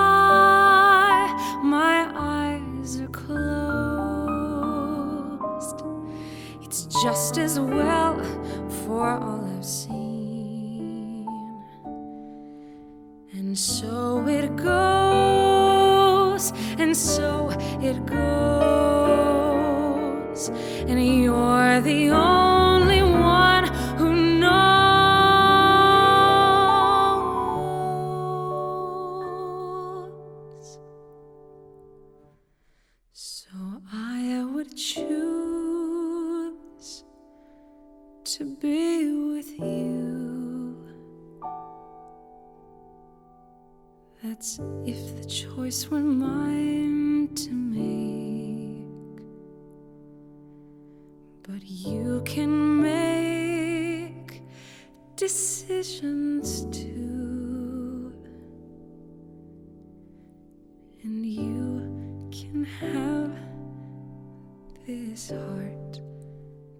this 64.91 65.29
heart 65.29 66.01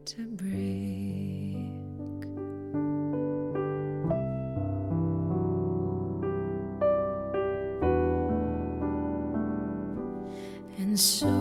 to 0.06 0.28
break. 0.36 0.52
And 10.78 11.00
so 11.00 11.41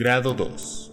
Grado 0.00 0.32
2. 0.32 0.92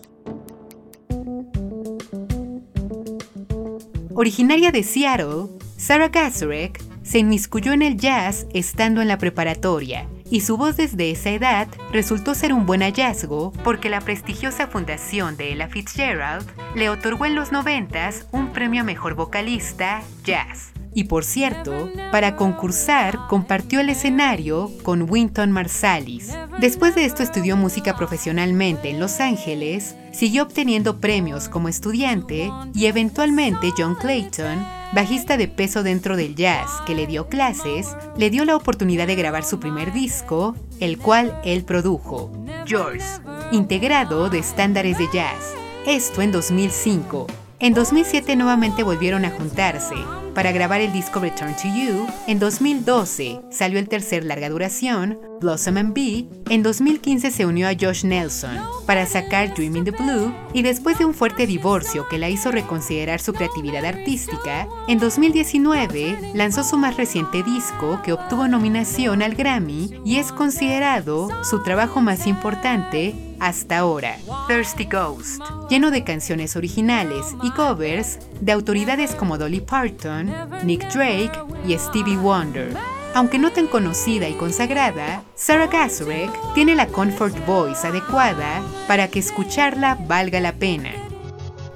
Originaria 4.13 4.71
de 4.73 4.83
Seattle, 4.83 5.45
Sarah 5.77 6.09
Gazarek 6.09 6.83
se 7.03 7.19
inmiscuyó 7.19 7.71
en 7.71 7.83
el 7.83 7.95
jazz 7.95 8.47
estando 8.53 9.01
en 9.01 9.07
la 9.07 9.17
preparatoria 9.17 10.09
y 10.29 10.41
su 10.41 10.57
voz 10.57 10.75
desde 10.75 11.09
esa 11.09 11.29
edad 11.29 11.69
resultó 11.93 12.35
ser 12.35 12.51
un 12.51 12.65
buen 12.65 12.81
hallazgo 12.81 13.53
porque 13.63 13.89
la 13.89 14.01
prestigiosa 14.01 14.67
fundación 14.67 15.37
de 15.37 15.53
Ella 15.53 15.69
Fitzgerald 15.69 16.45
le 16.75 16.89
otorgó 16.89 17.25
en 17.25 17.35
los 17.35 17.53
90 17.53 18.09
un 18.33 18.51
premio 18.51 18.81
a 18.81 18.83
mejor 18.83 19.15
vocalista 19.15 20.01
jazz. 20.25 20.73
Y 20.93 21.05
por 21.05 21.23
cierto, 21.23 21.89
para 22.11 22.35
concursar 22.35 23.19
compartió 23.29 23.79
el 23.79 23.89
escenario 23.89 24.69
con 24.83 25.09
Wynton 25.09 25.49
Marsalis. 25.51 26.33
Después 26.59 26.95
de 26.95 27.05
esto 27.05 27.21
estudió 27.21 27.55
música 27.55 27.95
profesionalmente 27.95 28.89
en 28.89 28.99
Los 28.99 29.19
Ángeles, 29.19 29.95
siguió 30.11 30.41
obteniendo 30.41 30.99
premios 30.99 31.49
como 31.49 31.69
estudiante 31.69 32.51
y 32.73 32.87
eventualmente 32.87 33.69
John 33.77 33.93
Clayton, 33.93 34.65
bajista 34.91 35.37
de 35.37 35.47
peso 35.47 35.83
dentro 35.83 36.17
del 36.17 36.33
jazz 36.33 36.81
que 36.87 36.95
le 36.95 37.05
dio 37.05 37.27
clases, 37.27 37.95
le 38.17 38.31
dio 38.31 38.43
la 38.43 38.55
oportunidad 38.55 39.05
de 39.05 39.15
grabar 39.15 39.43
su 39.43 39.59
primer 39.59 39.93
disco, 39.93 40.55
el 40.79 40.97
cual 40.97 41.39
él 41.45 41.63
produjo, 41.63 42.31
Yours, 42.65 43.21
integrado 43.51 44.31
de 44.31 44.39
estándares 44.39 44.97
de 44.97 45.07
jazz. 45.13 45.53
Esto 45.85 46.23
en 46.23 46.31
2005. 46.31 47.27
En 47.59 47.75
2007 47.75 48.35
nuevamente 48.35 48.81
volvieron 48.81 49.25
a 49.25 49.29
juntarse 49.29 49.95
para 50.37 50.51
grabar 50.51 50.81
el 50.81 50.93
disco 50.93 51.19
Return 51.19 51.55
to 51.55 51.67
You. 51.67 52.05
En 52.27 52.37
2012 52.37 53.41
salió 53.49 53.79
el 53.79 53.89
tercer 53.89 54.23
larga 54.23 54.51
duración, 54.51 55.17
Blossom 55.41 55.77
and 55.77 55.95
Bee. 55.95 56.29
En 56.51 56.61
2015 56.61 57.31
se 57.31 57.47
unió 57.47 57.67
a 57.67 57.71
Josh 57.73 58.05
Nelson 58.05 58.55
para 58.85 59.07
sacar 59.07 59.55
Dream 59.55 59.77
in 59.77 59.85
the 59.85 59.89
Blue 59.89 60.31
y 60.53 60.61
después 60.61 60.99
de 60.99 61.05
un 61.05 61.15
fuerte 61.15 61.47
divorcio 61.47 62.07
que 62.07 62.19
la 62.19 62.29
hizo 62.29 62.51
reconsiderar 62.51 63.19
su 63.19 63.33
creatividad 63.33 63.83
artística, 63.83 64.67
en 64.87 64.99
2019 64.99 66.33
lanzó 66.35 66.63
su 66.63 66.77
más 66.77 66.97
reciente 66.97 67.41
disco 67.41 68.03
que 68.03 68.13
obtuvo 68.13 68.47
nominación 68.47 69.23
al 69.23 69.33
Grammy 69.33 69.99
y 70.05 70.17
es 70.17 70.31
considerado 70.31 71.29
su 71.43 71.63
trabajo 71.63 71.99
más 71.99 72.27
importante 72.27 73.15
hasta 73.39 73.79
ahora, 73.79 74.17
Thirsty 74.47 74.85
Ghost, 74.85 75.41
lleno 75.69 75.91
de 75.91 76.03
canciones 76.03 76.55
originales 76.55 77.35
y 77.43 77.51
covers 77.51 78.19
de 78.41 78.51
autoridades 78.51 79.15
como 79.15 79.37
Dolly 79.37 79.61
Parton, 79.61 80.31
Nick 80.63 80.91
Drake 80.91 81.31
y 81.65 81.77
Stevie 81.77 82.17
Wonder. 82.17 82.75
Aunque 83.13 83.39
no 83.39 83.51
tan 83.51 83.67
conocida 83.67 84.29
y 84.29 84.33
consagrada, 84.33 85.23
Sarah 85.35 85.67
Gazarek 85.67 86.31
tiene 86.53 86.75
la 86.75 86.87
comfort 86.87 87.35
voice 87.45 87.87
adecuada 87.87 88.61
para 88.87 89.07
que 89.07 89.19
escucharla 89.19 89.95
valga 90.07 90.39
la 90.39 90.53
pena. 90.53 90.91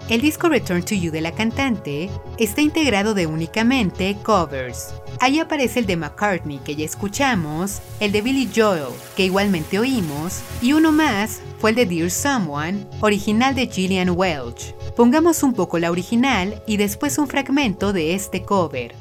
El 0.10 0.22
disco 0.22 0.50
Return 0.50 0.84
to 0.84 0.94
You 0.94 1.12
de 1.12 1.22
la 1.22 1.32
cantante 1.32 2.10
está 2.44 2.62
integrado 2.62 3.14
de 3.14 3.28
únicamente 3.28 4.18
covers. 4.24 4.94
Ahí 5.20 5.40
aparece 5.40 5.80
el 5.80 5.86
de 5.86 5.96
McCartney 5.96 6.58
que 6.60 6.76
ya 6.76 6.86
escuchamos, 6.86 7.82
el 8.00 8.12
de 8.12 8.22
Billy 8.22 8.50
Joel 8.54 8.94
que 9.16 9.26
igualmente 9.26 9.78
oímos 9.78 10.42
y 10.62 10.74
uno 10.74 10.92
más 10.92 11.42
fue 11.60 11.70
el 11.70 11.76
de 11.76 11.86
Dear 11.86 12.10
Someone, 12.10 12.88
original 13.02 13.54
de 13.54 13.68
Gillian 13.68 14.10
Welch. 14.10 14.74
Pongamos 14.96 15.44
un 15.44 15.54
poco 15.54 15.78
la 15.78 15.92
original 15.92 16.64
y 16.66 16.78
después 16.78 17.20
un 17.20 17.28
fragmento 17.28 17.94
de 17.94 18.16
este 18.16 18.42
cover. 18.42 18.96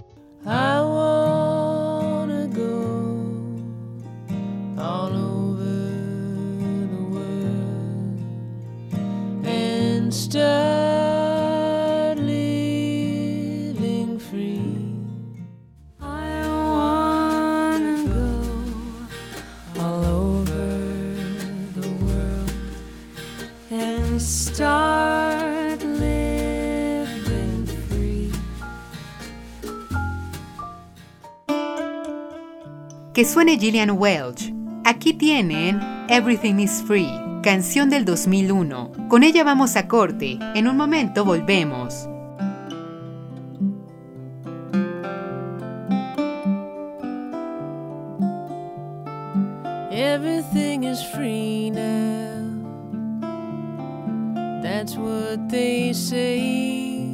Que 33.21 33.27
suene 33.27 33.59
Gillian 33.59 33.91
Welch. 33.99 34.51
Aquí 34.83 35.13
tienen 35.13 35.79
Everything 36.09 36.59
is 36.59 36.83
Free, 36.87 37.07
canción 37.43 37.91
del 37.91 38.07
2001. 38.07 38.93
Con 39.11 39.23
ella 39.23 39.45
vamos 39.45 39.77
a 39.77 39.87
corte. 39.87 40.39
En 40.55 40.67
un 40.67 40.79
momento 40.79 41.23
volvemos. 41.23 42.09
Everything 49.91 50.85
is 50.85 51.03
free 51.13 51.69
now. 51.69 52.41
That's 54.63 54.97
what 54.97 55.51
they 55.51 55.93
say. 55.93 57.05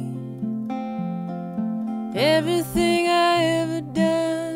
Everything 2.15 3.09
I 3.09 3.43
ever 3.43 3.81
done, 3.81 4.46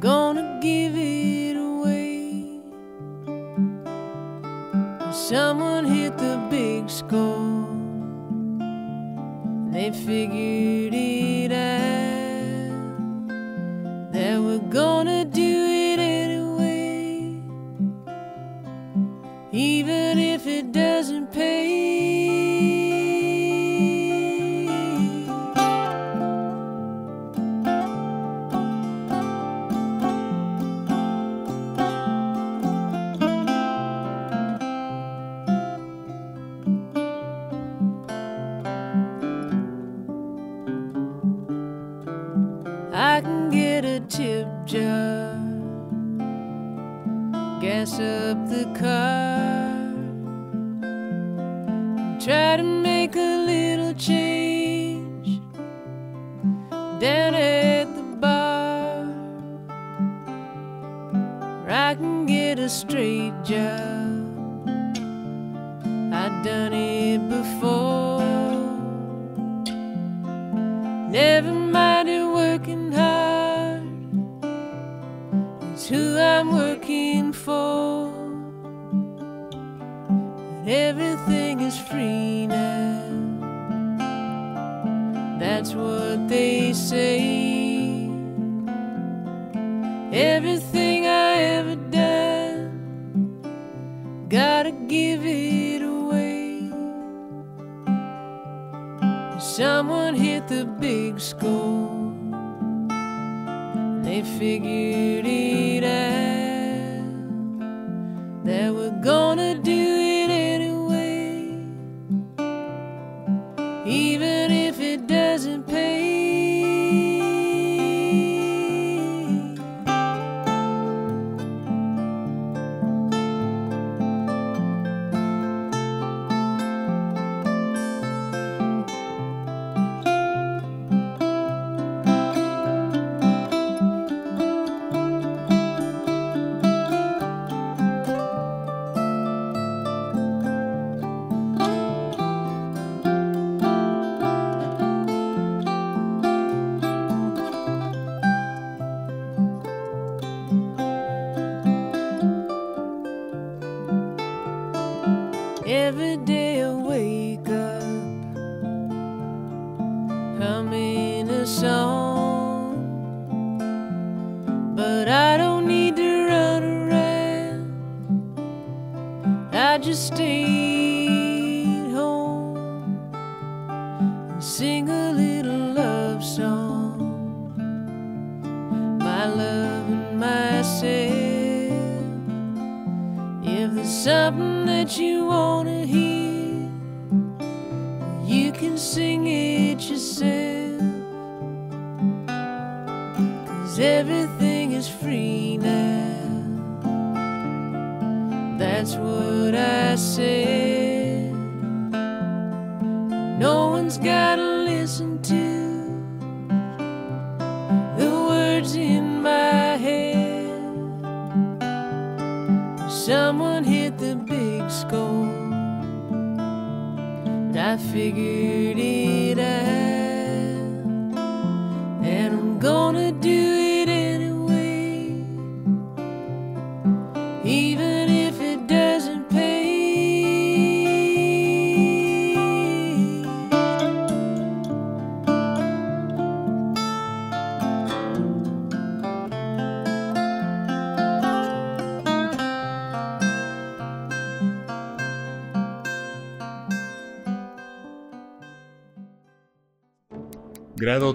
gonna 0.00 0.58
give 0.62 0.96
it 0.96 1.56
away. 1.58 2.58
Someone 5.12 5.84
hit 5.84 6.16
the 6.16 6.40
big 6.48 6.88
score. 6.88 7.68
They 9.70 9.90
figured 9.90 10.94
it 10.94 11.52
out 11.52 12.78
that 14.12 14.40
we're 14.40 14.70
gonna 14.70 15.26
do 15.26 15.66
it 15.68 15.98
anyway, 15.98 17.38
even 19.52 20.18
if 20.18 20.46
it 20.46 20.72
doesn't 20.72 21.30
pay. 21.30 21.49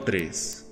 3. 0.06 0.66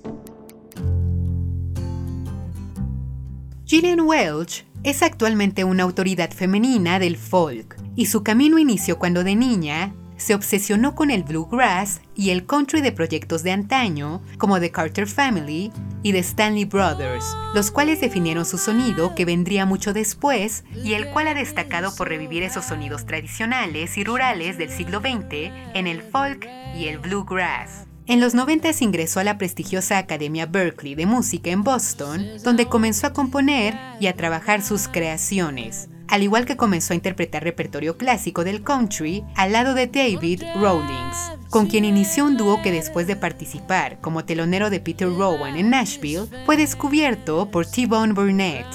Gillian 3.66 4.00
Welch 4.00 4.64
es 4.84 5.02
actualmente 5.02 5.64
una 5.64 5.82
autoridad 5.82 6.30
femenina 6.30 6.98
del 6.98 7.16
folk, 7.16 7.76
y 7.96 8.06
su 8.06 8.22
camino 8.22 8.58
inició 8.58 8.98
cuando 8.98 9.24
de 9.24 9.34
niña 9.34 9.94
se 10.16 10.34
obsesionó 10.34 10.94
con 10.94 11.10
el 11.10 11.24
bluegrass 11.24 12.00
y 12.14 12.30
el 12.30 12.46
country 12.46 12.80
de 12.80 12.92
proyectos 12.92 13.42
de 13.42 13.50
antaño 13.50 14.22
como 14.38 14.60
The 14.60 14.70
Carter 14.70 15.06
Family 15.06 15.72
y 16.02 16.12
The 16.12 16.20
Stanley 16.20 16.64
Brothers, 16.64 17.36
los 17.54 17.70
cuales 17.70 18.00
definieron 18.00 18.44
su 18.44 18.58
sonido 18.58 19.14
que 19.14 19.24
vendría 19.24 19.66
mucho 19.66 19.92
después 19.92 20.64
y 20.84 20.94
el 20.94 21.10
cual 21.10 21.28
ha 21.28 21.34
destacado 21.34 21.94
por 21.96 22.08
revivir 22.08 22.42
esos 22.42 22.64
sonidos 22.64 23.06
tradicionales 23.06 23.98
y 23.98 24.04
rurales 24.04 24.58
del 24.58 24.70
siglo 24.70 25.00
XX 25.00 25.50
en 25.74 25.86
el 25.86 26.02
folk 26.02 26.48
y 26.76 26.86
el 26.86 26.98
bluegrass. 26.98 27.83
En 28.06 28.20
los 28.20 28.34
90 28.34 28.70
ingresó 28.80 29.20
a 29.20 29.24
la 29.24 29.38
prestigiosa 29.38 29.96
Academia 29.96 30.44
Berkeley 30.44 30.94
de 30.94 31.06
Música 31.06 31.50
en 31.50 31.64
Boston, 31.64 32.26
donde 32.42 32.66
comenzó 32.66 33.06
a 33.06 33.14
componer 33.14 33.74
y 33.98 34.08
a 34.08 34.14
trabajar 34.14 34.60
sus 34.60 34.88
creaciones, 34.88 35.88
al 36.08 36.22
igual 36.22 36.44
que 36.44 36.58
comenzó 36.58 36.92
a 36.92 36.96
interpretar 36.96 37.42
repertorio 37.44 37.96
clásico 37.96 38.44
del 38.44 38.62
country 38.62 39.24
al 39.36 39.52
lado 39.52 39.72
de 39.72 39.86
David 39.86 40.42
Rawlings, 40.54 41.48
con 41.48 41.66
quien 41.66 41.86
inició 41.86 42.26
un 42.26 42.36
dúo 42.36 42.60
que 42.60 42.72
después 42.72 43.06
de 43.06 43.16
participar 43.16 43.98
como 44.02 44.26
telonero 44.26 44.68
de 44.68 44.80
Peter 44.80 45.08
Rowan 45.08 45.56
en 45.56 45.70
Nashville, 45.70 46.26
fue 46.44 46.58
descubierto 46.58 47.50
por 47.50 47.64
T-Bone 47.64 48.12
Burnett, 48.12 48.66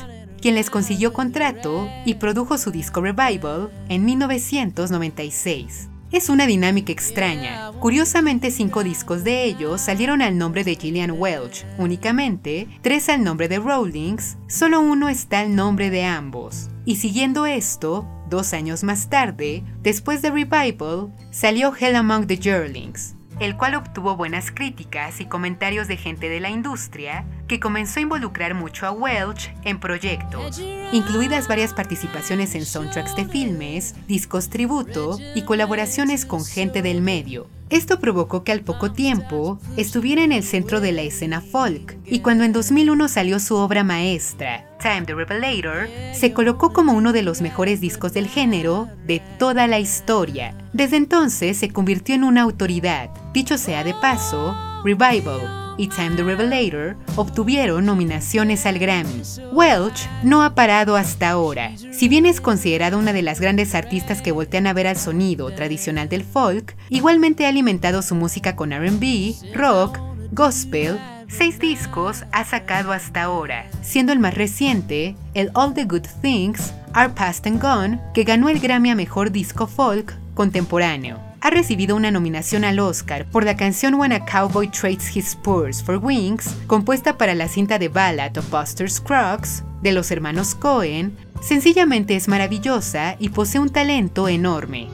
quien 0.41 0.55
les 0.55 0.71
consiguió 0.71 1.13
contrato 1.13 1.87
y 2.03 2.15
produjo 2.15 2.57
su 2.57 2.71
disco 2.71 2.99
Revival 3.01 3.69
en 3.89 4.05
1996. 4.05 5.89
Es 6.11 6.29
una 6.29 6.47
dinámica 6.47 6.91
extraña. 6.91 7.71
Curiosamente, 7.79 8.49
cinco 8.49 8.83
discos 8.83 9.23
de 9.23 9.43
ellos 9.43 9.79
salieron 9.79 10.23
al 10.23 10.39
nombre 10.39 10.63
de 10.63 10.75
Gillian 10.75 11.11
Welch, 11.11 11.67
únicamente 11.77 12.67
tres 12.81 13.09
al 13.09 13.23
nombre 13.23 13.47
de 13.47 13.59
Rawlings, 13.59 14.35
solo 14.47 14.81
uno 14.81 15.07
está 15.07 15.41
al 15.41 15.55
nombre 15.55 15.91
de 15.91 16.05
ambos. 16.05 16.71
Y 16.83 16.95
siguiendo 16.95 17.45
esto, 17.45 18.07
dos 18.27 18.53
años 18.53 18.83
más 18.83 19.11
tarde, 19.11 19.63
después 19.83 20.23
de 20.23 20.31
Revival, 20.31 21.13
salió 21.29 21.75
Hell 21.79 21.95
Among 21.95 22.25
the 22.25 22.39
Yearlings, 22.39 23.13
el 23.39 23.55
cual 23.55 23.75
obtuvo 23.75 24.17
buenas 24.17 24.49
críticas 24.49 25.21
y 25.21 25.25
comentarios 25.25 25.87
de 25.87 25.97
gente 25.97 26.27
de 26.27 26.39
la 26.39 26.49
industria 26.49 27.23
que 27.49 27.59
comenzó 27.59 27.99
a 27.99 28.03
involucrar 28.03 28.53
mucho 28.53 28.85
a 28.85 28.91
Welch 28.91 29.51
en 29.63 29.79
proyectos, 29.79 30.61
incluidas 30.93 31.49
varias 31.49 31.73
participaciones 31.73 32.55
en 32.55 32.63
soundtracks 32.63 33.15
de 33.15 33.25
filmes, 33.25 33.95
discos 34.07 34.49
tributo 34.49 35.17
y 35.35 35.41
colaboraciones 35.41 36.25
con 36.25 36.45
gente 36.45 36.81
del 36.81 37.01
medio. 37.01 37.47
Esto 37.71 37.99
provocó 37.99 38.43
que 38.43 38.51
al 38.51 38.61
poco 38.61 38.91
tiempo 38.91 39.59
estuviera 39.77 40.23
en 40.23 40.31
el 40.31 40.43
centro 40.43 40.79
de 40.79 40.91
la 40.91 41.01
escena 41.01 41.41
folk, 41.41 41.97
y 42.05 42.19
cuando 42.21 42.43
en 42.43 42.53
2001 42.53 43.07
salió 43.07 43.39
su 43.39 43.55
obra 43.55 43.83
maestra, 43.83 44.65
Time 44.79 45.03
the 45.05 45.13
Revelator, 45.13 45.87
se 46.13 46.33
colocó 46.33 46.71
como 46.71 46.93
uno 46.93 47.13
de 47.13 47.23
los 47.23 47.41
mejores 47.41 47.81
discos 47.81 48.13
del 48.13 48.27
género 48.27 48.87
de 49.05 49.21
toda 49.37 49.67
la 49.67 49.79
historia. 49.79 50.55
Desde 50.73 50.97
entonces 50.97 51.57
se 51.57 51.69
convirtió 51.69 52.15
en 52.15 52.23
una 52.23 52.43
autoridad. 52.43 53.09
Dicho 53.33 53.57
sea 53.57 53.83
de 53.83 53.93
paso, 53.95 54.55
Revival 54.83 55.68
y 55.79 55.87
Time 55.87 56.17
the 56.17 56.23
Revelator 56.23 56.97
obtuvieron 57.15 57.85
nominaciones 57.85 58.65
al 58.65 58.79
Grammy. 58.79 59.21
Welch 59.53 60.09
no 60.23 60.43
ha 60.43 60.53
parado 60.53 60.97
hasta 60.97 61.29
ahora. 61.29 61.71
Si 61.91 62.09
bien 62.09 62.25
es 62.25 62.41
considerada 62.41 62.97
una 62.97 63.13
de 63.13 63.21
las 63.21 63.39
grandes 63.39 63.73
artistas 63.73 64.21
que 64.21 64.33
voltean 64.33 64.67
a 64.67 64.73
ver 64.73 64.87
al 64.87 64.97
sonido 64.97 65.49
tradicional 65.55 66.09
del 66.09 66.25
folk, 66.25 66.75
igualmente 66.89 67.45
ha 67.45 67.49
alimentado 67.49 68.01
su 68.01 68.13
música 68.13 68.57
con 68.57 68.71
RB, 68.71 69.35
rock, 69.55 69.97
gospel, 70.31 70.99
Seis 71.31 71.59
discos 71.59 72.25
ha 72.31 72.43
sacado 72.43 72.91
hasta 72.91 73.21
ahora, 73.21 73.67
siendo 73.83 74.11
el 74.11 74.17
más 74.17 74.33
reciente 74.33 75.15
el 75.35 75.51
All 75.53 75.75
the 75.75 75.85
Good 75.85 76.07
Things 76.23 76.73
Are 76.93 77.13
Past 77.13 77.45
and 77.45 77.61
Gone, 77.61 78.01
que 78.15 78.23
ganó 78.23 78.49
el 78.49 78.59
Grammy 78.59 78.89
a 78.89 78.95
Mejor 78.95 79.31
Disco 79.31 79.67
Folk 79.67 80.17
Contemporáneo. 80.33 81.28
Ha 81.41 81.51
recibido 81.51 81.95
una 81.95 82.11
nominación 82.11 82.65
al 82.65 82.79
Oscar 82.79 83.25
por 83.25 83.45
la 83.45 83.55
canción 83.55 83.93
When 83.93 84.11
a 84.11 84.25
Cowboy 84.25 84.67
Trades 84.67 85.15
His 85.15 85.27
Spurs 85.27 85.81
for 85.81 85.95
Wings, 85.95 86.53
compuesta 86.67 87.17
para 87.17 87.33
la 87.33 87.47
cinta 87.47 87.79
de 87.79 87.87
Ballad 87.87 88.37
of 88.37 88.49
Buster 88.49 88.91
Scruggs 88.91 89.63
de 89.81 89.93
los 89.93 90.11
hermanos 90.11 90.53
Cohen. 90.53 91.15
Sencillamente 91.41 92.17
es 92.17 92.27
maravillosa 92.27 93.15
y 93.19 93.29
posee 93.29 93.61
un 93.61 93.69
talento 93.69 94.27
enorme. 94.27 94.89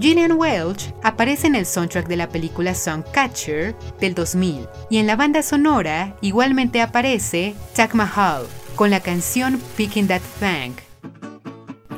Gillian 0.00 0.32
Welch 0.32 0.94
aparece 1.02 1.48
en 1.48 1.54
el 1.54 1.66
soundtrack 1.66 2.08
de 2.08 2.16
la 2.16 2.30
película 2.30 2.74
Songcatcher 2.74 3.76
del 4.00 4.14
2000 4.14 4.66
y 4.88 4.96
en 4.98 5.06
la 5.06 5.16
banda 5.16 5.42
sonora 5.42 6.16
igualmente 6.22 6.80
aparece 6.80 7.54
Taj 7.76 7.92
Mahal 7.92 8.46
con 8.74 8.88
la 8.88 9.00
canción 9.00 9.60
Picking 9.76 10.08
That 10.08 10.22
Thing. 10.40 10.72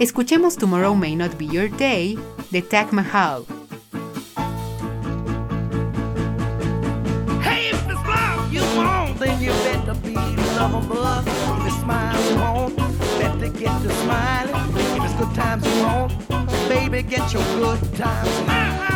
Escuchemos 0.00 0.56
Tomorrow 0.56 0.94
May 0.96 1.14
Not 1.14 1.38
Be 1.38 1.46
Your 1.46 1.70
Day 1.78 2.18
de 2.50 2.62
Taj 2.62 2.90
Mahal. 2.90 3.44
Lovable. 10.72 11.06
If 11.60 11.66
it's 11.66 11.80
smiles 11.80 12.30
you 12.30 12.36
want, 12.36 12.76
better 12.76 13.48
get 13.48 13.82
to 13.82 13.90
smiling. 14.02 14.76
If 14.96 15.04
it's 15.04 15.14
good 15.14 15.34
times 15.34 15.66
you 15.66 15.82
want, 15.82 16.28
baby, 16.68 17.02
get 17.02 17.32
your 17.32 17.42
good 17.54 17.94
times 17.94 18.95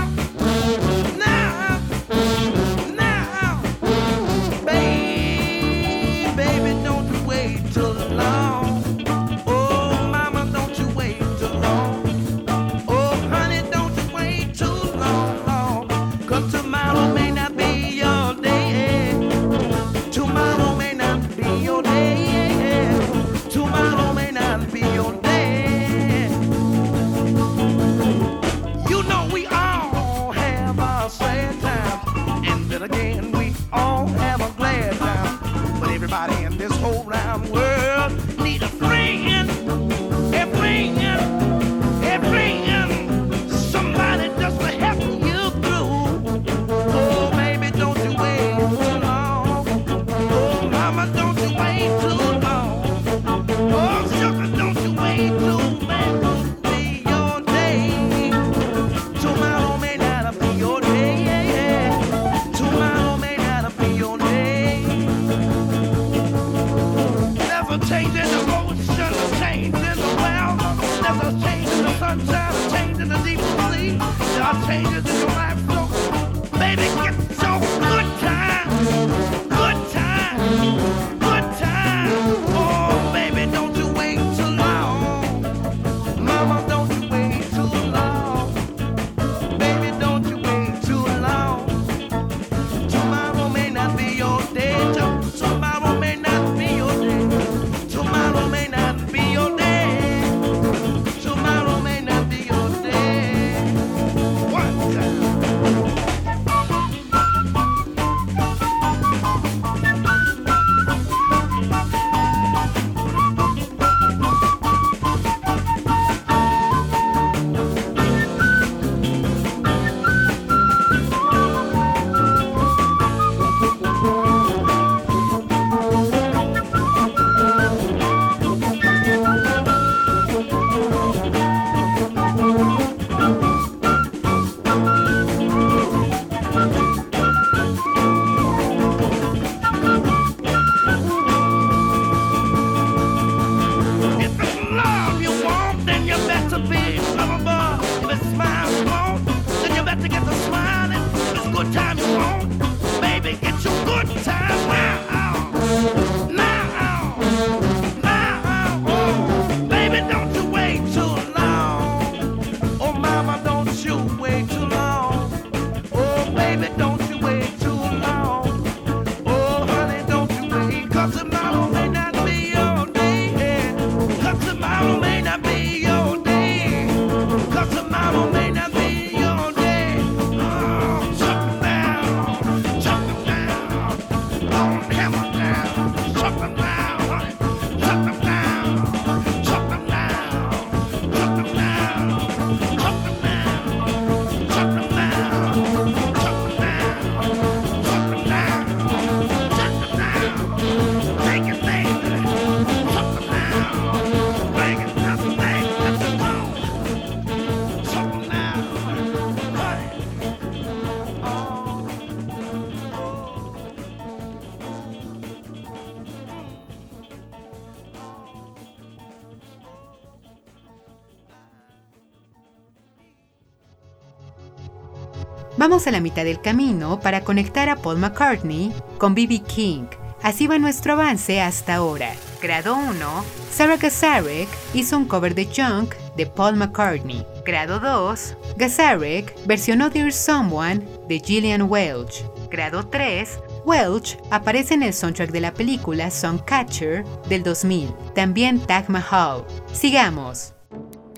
Vamos 225.61 225.87
a 225.87 225.91
la 225.91 226.01
mitad 226.01 226.25
del 226.25 226.41
camino 226.41 227.01
para 227.01 227.21
conectar 227.21 227.69
a 227.69 227.77
Paul 227.77 227.99
McCartney 227.99 228.73
con 228.97 229.15
B.B. 229.15 229.43
King. 229.43 229.85
Así 230.23 230.47
va 230.47 230.59
nuestro 230.59 230.95
avance 230.95 231.43
hasta 231.43 231.75
ahora. 231.75 232.15
Grado 232.41 232.75
1, 232.79 233.25
Sarah 233.53 233.77
Gazarek 233.77 234.49
hizo 234.73 234.97
un 234.97 235.05
cover 235.05 235.35
de 235.35 235.45
Junk 235.45 235.95
de 236.17 236.25
Paul 236.25 236.57
McCartney. 236.57 237.27
Grado 237.45 237.79
2, 237.79 238.37
Gazarek 238.57 239.35
versionó 239.45 239.91
Dear 239.91 240.15
Someone 240.15 240.81
de 241.09 241.21
Gillian 241.21 241.71
Welch. 241.71 242.25
Grado 242.51 242.87
3, 242.87 243.39
Welch 243.67 244.17
aparece 244.31 244.73
en 244.73 244.85
el 244.85 244.95
soundtrack 244.95 245.31
de 245.31 245.41
la 245.41 245.53
película 245.53 246.11
Songcatcher 246.11 247.05
del 247.29 247.43
2000, 247.43 247.93
también 248.15 248.61
Tag 248.61 248.89
Mahal. 248.89 249.45
Sigamos. 249.75 250.55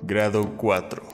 Grado 0.02 0.52
4. 0.56 1.11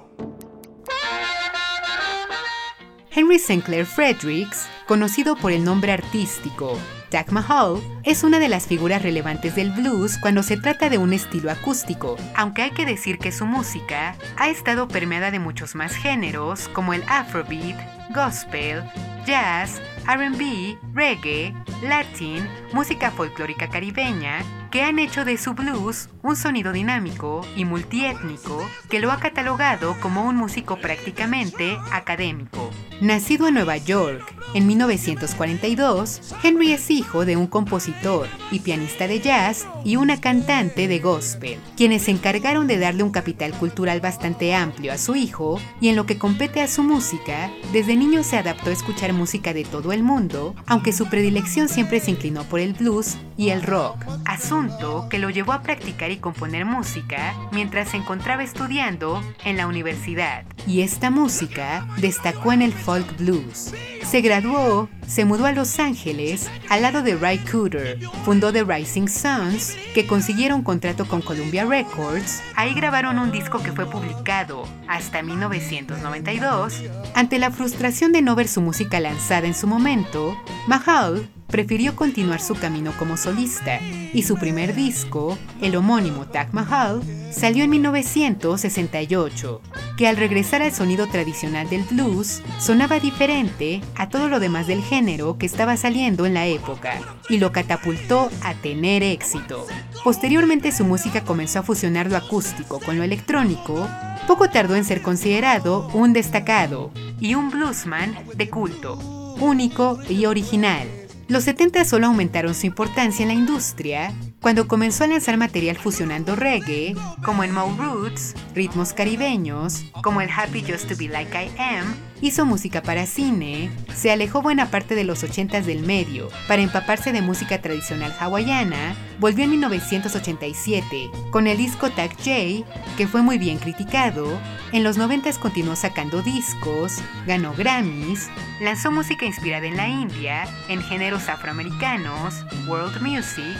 Henry 3.18 3.40
Sinclair 3.40 3.84
Fredericks, 3.84 4.68
conocido 4.86 5.34
por 5.34 5.50
el 5.50 5.64
nombre 5.64 5.90
artístico 5.90 6.78
Tag 7.10 7.32
Mahal, 7.32 7.80
es 8.04 8.22
una 8.22 8.38
de 8.38 8.48
las 8.48 8.68
figuras 8.68 9.02
relevantes 9.02 9.56
del 9.56 9.72
blues 9.72 10.18
cuando 10.18 10.44
se 10.44 10.56
trata 10.56 10.88
de 10.88 10.98
un 10.98 11.12
estilo 11.12 11.50
acústico, 11.50 12.16
aunque 12.36 12.62
hay 12.62 12.70
que 12.70 12.86
decir 12.86 13.18
que 13.18 13.32
su 13.32 13.44
música 13.44 14.14
ha 14.36 14.50
estado 14.50 14.86
permeada 14.86 15.32
de 15.32 15.40
muchos 15.40 15.74
más 15.74 15.96
géneros 15.96 16.68
como 16.68 16.94
el 16.94 17.02
afrobeat, 17.08 17.76
gospel, 18.14 18.84
jazz, 19.26 19.82
RB, 20.06 20.78
reggae, 20.94 21.52
latin, 21.82 22.48
música 22.72 23.10
folclórica 23.10 23.68
caribeña, 23.68 24.44
que 24.70 24.82
han 24.82 25.00
hecho 25.00 25.24
de 25.24 25.38
su 25.38 25.54
blues 25.54 26.08
un 26.22 26.36
sonido 26.36 26.70
dinámico 26.70 27.44
y 27.56 27.64
multiétnico 27.64 28.64
que 28.88 29.00
lo 29.00 29.10
ha 29.10 29.18
catalogado 29.18 29.98
como 29.98 30.24
un 30.24 30.36
músico 30.36 30.76
prácticamente 30.76 31.76
académico. 31.90 32.70
Nacido 33.00 33.46
en 33.46 33.54
Nueva 33.54 33.76
York 33.76 34.34
en 34.54 34.66
1942, 34.66 36.34
Henry 36.42 36.72
es 36.72 36.90
hijo 36.90 37.26
de 37.26 37.36
un 37.36 37.46
compositor 37.46 38.28
y 38.50 38.60
pianista 38.60 39.06
de 39.06 39.20
jazz 39.20 39.66
y 39.84 39.96
una 39.96 40.22
cantante 40.22 40.88
de 40.88 41.00
gospel, 41.00 41.58
quienes 41.76 42.04
se 42.04 42.12
encargaron 42.12 42.66
de 42.66 42.78
darle 42.78 43.02
un 43.02 43.10
capital 43.10 43.52
cultural 43.52 44.00
bastante 44.00 44.54
amplio 44.54 44.90
a 44.90 44.96
su 44.96 45.16
hijo 45.16 45.60
y 45.82 45.88
en 45.88 45.96
lo 45.96 46.06
que 46.06 46.16
compete 46.16 46.62
a 46.62 46.66
su 46.66 46.82
música, 46.82 47.50
desde 47.74 47.94
niño 47.94 48.22
se 48.22 48.38
adaptó 48.38 48.70
a 48.70 48.72
escuchar 48.72 49.12
música 49.12 49.52
de 49.52 49.64
todo 49.64 49.92
el 49.92 50.02
mundo, 50.02 50.54
aunque 50.66 50.94
su 50.94 51.06
predilección 51.10 51.68
siempre 51.68 52.00
se 52.00 52.12
inclinó 52.12 52.44
por 52.44 52.60
el 52.60 52.72
blues 52.72 53.18
y 53.36 53.50
el 53.50 53.62
rock, 53.62 54.02
asunto 54.24 55.08
que 55.10 55.18
lo 55.18 55.28
llevó 55.28 55.52
a 55.52 55.62
practicar 55.62 56.10
y 56.10 56.16
componer 56.16 56.64
música 56.64 57.34
mientras 57.52 57.90
se 57.90 57.98
encontraba 57.98 58.42
estudiando 58.42 59.22
en 59.44 59.58
la 59.58 59.66
universidad. 59.66 60.44
Y 60.66 60.80
esta 60.80 61.10
música 61.10 61.86
destacó 61.98 62.52
en 62.52 62.62
el 62.62 62.72
folk 62.88 63.18
blues. 63.18 63.70
Se 64.02 64.22
graduó, 64.22 64.88
se 65.08 65.24
mudó 65.24 65.46
a 65.46 65.52
Los 65.52 65.80
Ángeles 65.80 66.48
al 66.68 66.82
lado 66.82 67.02
de 67.02 67.16
Ray 67.16 67.38
Cooder, 67.38 67.98
fundó 68.24 68.52
The 68.52 68.62
Rising 68.62 69.08
Suns, 69.08 69.76
que 69.94 70.06
consiguieron 70.06 70.62
contrato 70.62 71.08
con 71.08 71.22
Columbia 71.22 71.64
Records, 71.64 72.42
ahí 72.54 72.74
grabaron 72.74 73.18
un 73.18 73.32
disco 73.32 73.60
que 73.60 73.72
fue 73.72 73.90
publicado 73.90 74.64
hasta 74.86 75.22
1992. 75.22 76.82
Ante 77.14 77.38
la 77.38 77.50
frustración 77.50 78.12
de 78.12 78.22
no 78.22 78.36
ver 78.36 78.48
su 78.48 78.60
música 78.60 79.00
lanzada 79.00 79.46
en 79.46 79.54
su 79.54 79.66
momento, 79.66 80.36
Mahal 80.66 81.28
prefirió 81.48 81.96
continuar 81.96 82.40
su 82.40 82.54
camino 82.54 82.92
como 82.98 83.16
solista 83.16 83.80
y 84.12 84.22
su 84.22 84.36
primer 84.36 84.74
disco, 84.74 85.38
el 85.62 85.76
homónimo 85.76 86.26
Taj 86.26 86.52
Mahal, 86.52 87.02
salió 87.32 87.64
en 87.64 87.70
1968, 87.70 89.62
que 89.96 90.06
al 90.06 90.16
regresar 90.16 90.60
al 90.62 90.72
sonido 90.72 91.06
tradicional 91.06 91.68
del 91.68 91.84
blues 91.84 92.42
sonaba 92.58 93.00
diferente 93.00 93.80
a 93.96 94.08
todo 94.08 94.28
lo 94.28 94.40
demás 94.40 94.66
del 94.66 94.82
género 94.82 94.97
que 95.38 95.46
estaba 95.46 95.76
saliendo 95.76 96.26
en 96.26 96.34
la 96.34 96.46
época 96.46 97.00
y 97.28 97.38
lo 97.38 97.52
catapultó 97.52 98.30
a 98.42 98.54
tener 98.54 99.04
éxito. 99.04 99.64
Posteriormente 100.02 100.72
su 100.72 100.84
música 100.84 101.22
comenzó 101.22 101.60
a 101.60 101.62
fusionar 101.62 102.10
lo 102.10 102.16
acústico 102.16 102.80
con 102.80 102.96
lo 102.96 103.04
electrónico, 103.04 103.86
poco 104.26 104.50
tardó 104.50 104.74
en 104.74 104.84
ser 104.84 105.00
considerado 105.00 105.88
un 105.94 106.12
destacado 106.12 106.90
y 107.20 107.36
un 107.36 107.50
bluesman 107.50 108.16
de 108.34 108.50
culto, 108.50 108.96
único 109.40 110.00
y 110.08 110.26
original. 110.26 110.88
Los 111.28 111.44
70 111.44 111.84
solo 111.84 112.08
aumentaron 112.08 112.54
su 112.54 112.66
importancia 112.66 113.22
en 113.22 113.28
la 113.28 113.34
industria 113.34 114.12
cuando 114.40 114.68
comenzó 114.68 115.04
a 115.04 115.08
lanzar 115.08 115.36
material 115.36 115.76
fusionando 115.76 116.36
reggae, 116.36 116.94
como 117.24 117.42
en 117.42 117.52
Mo 117.52 117.74
Roots, 117.76 118.34
ritmos 118.54 118.92
caribeños, 118.92 119.84
como 120.02 120.20
el 120.20 120.30
Happy 120.30 120.62
Just 120.62 120.88
to 120.88 120.96
Be 120.96 121.08
Like 121.08 121.46
I 121.46 121.50
Am, 121.60 121.94
hizo 122.20 122.46
música 122.46 122.82
para 122.82 123.06
cine, 123.06 123.70
se 123.94 124.12
alejó 124.12 124.40
buena 124.40 124.70
parte 124.70 124.94
de 124.94 125.04
los 125.04 125.24
80s 125.24 125.64
del 125.64 125.82
medio 125.82 126.28
para 126.46 126.62
empaparse 126.62 127.12
de 127.12 127.20
música 127.20 127.60
tradicional 127.60 128.14
hawaiana, 128.20 128.94
volvió 129.18 129.44
en 129.44 129.50
1987 129.50 131.10
con 131.30 131.46
el 131.46 131.58
disco 131.58 131.90
Tag 131.90 132.14
J, 132.16 132.64
que 132.96 133.06
fue 133.06 133.22
muy 133.22 133.38
bien 133.38 133.58
criticado, 133.58 134.38
en 134.72 134.84
los 134.84 134.98
90s 134.98 135.38
continuó 135.38 135.76
sacando 135.76 136.22
discos, 136.22 136.98
ganó 137.26 137.54
Grammys, 137.54 138.28
lanzó 138.60 138.90
música 138.90 139.24
inspirada 139.24 139.66
en 139.66 139.76
la 139.76 139.88
India, 139.88 140.46
en 140.68 140.82
géneros 140.82 141.28
afroamericanos, 141.28 142.44
world 142.66 143.00
music, 143.00 143.56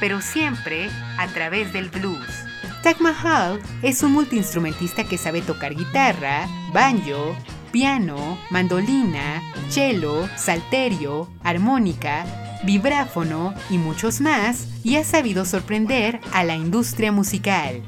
pero 0.00 0.20
siempre 0.20 0.88
a 1.18 1.26
través 1.28 1.72
del 1.72 1.88
blues. 1.90 2.44
Taj 2.82 3.00
Mahal 3.00 3.60
es 3.82 4.02
un 4.02 4.12
multiinstrumentista 4.12 5.04
que 5.04 5.18
sabe 5.18 5.40
tocar 5.40 5.74
guitarra, 5.74 6.48
banjo, 6.72 7.36
piano, 7.70 8.38
mandolina, 8.50 9.42
cello, 9.68 10.28
salterio, 10.36 11.28
armónica, 11.42 12.24
vibráfono 12.64 13.54
y 13.70 13.78
muchos 13.78 14.20
más, 14.20 14.66
y 14.84 14.96
ha 14.96 15.04
sabido 15.04 15.44
sorprender 15.44 16.20
a 16.32 16.44
la 16.44 16.56
industria 16.56 17.12
musical. 17.12 17.82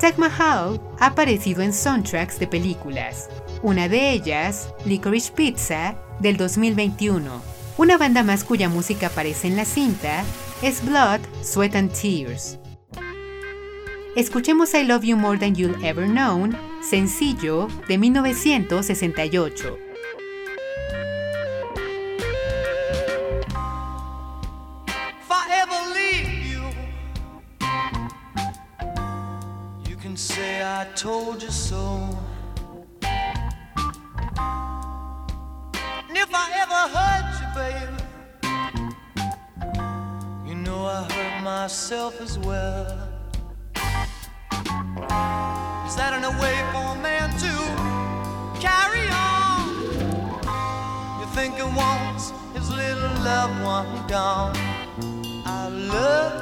Taj 0.00 0.18
Mahal 0.18 0.80
ha 0.98 1.06
aparecido 1.06 1.62
en 1.62 1.72
soundtracks 1.72 2.38
de 2.38 2.46
películas, 2.46 3.28
una 3.62 3.88
de 3.88 4.10
ellas, 4.10 4.68
Licorice 4.84 5.30
Pizza, 5.32 5.96
del 6.18 6.36
2021. 6.36 7.40
Una 7.78 7.96
banda 7.96 8.22
más 8.22 8.44
cuya 8.44 8.68
música 8.68 9.06
aparece 9.06 9.48
en 9.48 9.56
la 9.56 9.64
cinta 9.64 10.24
es 10.62 10.84
Blood, 10.84 11.20
Sweat 11.42 11.76
and 11.76 11.92
Tears. 11.92 12.58
Escuchemos 14.14 14.74
I 14.74 14.84
Love 14.84 15.04
You 15.04 15.16
More 15.16 15.38
Than 15.38 15.54
You'll 15.54 15.82
Ever 15.84 16.06
Known, 16.06 16.56
sencillo 16.82 17.68
de 17.88 17.96
1968. 17.96 19.91
I 30.82 30.84
told 30.96 31.40
you 31.40 31.50
so. 31.52 32.08
And 36.08 36.16
if 36.24 36.34
I 36.34 36.46
ever 36.64 36.88
hurt 36.96 37.26
you, 37.38 37.46
baby, 37.54 37.98
you 40.44 40.56
know 40.56 40.84
I 40.84 41.04
hurt 41.04 41.44
myself 41.44 42.20
as 42.20 42.36
well. 42.36 43.08
Is 45.86 45.94
that 45.94 46.14
in 46.18 46.24
a 46.24 46.32
way 46.42 46.56
for 46.72 46.96
a 46.96 47.00
man 47.00 47.30
to 47.44 47.54
carry 48.60 49.06
on? 49.30 49.68
You 51.20 51.26
think 51.36 51.54
he 51.54 51.62
wants 51.62 52.32
his 52.54 52.68
little 52.70 53.14
loved 53.22 53.62
one 53.62 54.06
gone. 54.08 54.56
I 55.46 55.68
love 55.68 56.41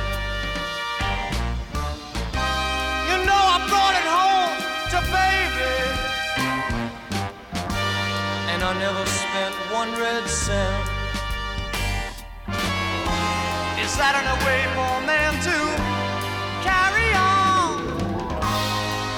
Saturn 14.01 14.25
away 14.25 14.61
for 14.73 14.93
man 15.05 15.33
to 15.47 15.57
carry 16.67 17.09
on. 17.13 17.85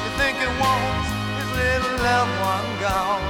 You 0.04 0.10
think 0.20 0.36
it 0.48 0.54
wants 0.60 1.08
his 1.38 1.50
little 1.62 1.96
loved 2.04 2.36
one 2.52 2.70
gone. 2.84 3.24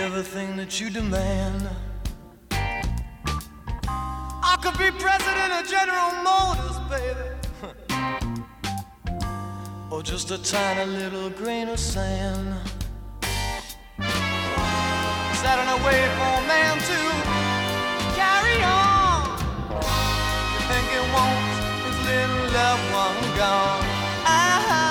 Everything 0.00 0.56
that 0.56 0.80
you 0.80 0.90
demand. 0.90 1.68
I 2.50 4.56
could 4.62 4.76
be 4.78 4.90
president 4.90 5.52
of 5.58 5.66
General 5.68 6.12
Motors, 6.22 6.78
baby. 6.90 7.28
or 9.90 10.02
just 10.02 10.30
a 10.30 10.38
tiny 10.38 10.90
little 10.90 11.30
grain 11.30 11.68
of 11.68 11.78
sand. 11.78 12.54
Set 15.40 15.58
in 15.58 15.68
a 15.68 15.76
way 15.86 16.00
for 16.16 16.30
a 16.40 16.42
man 16.48 16.76
to 16.90 16.98
carry 18.18 18.58
on. 18.62 19.22
You 20.52 20.60
think 20.70 20.86
he 20.94 21.00
wants 21.16 21.54
his 21.86 21.98
little 22.08 22.44
loved 22.52 22.86
one 22.92 23.20
gone. 23.36 23.84
I 24.26 24.83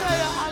try 0.00 0.16
to 0.16 0.49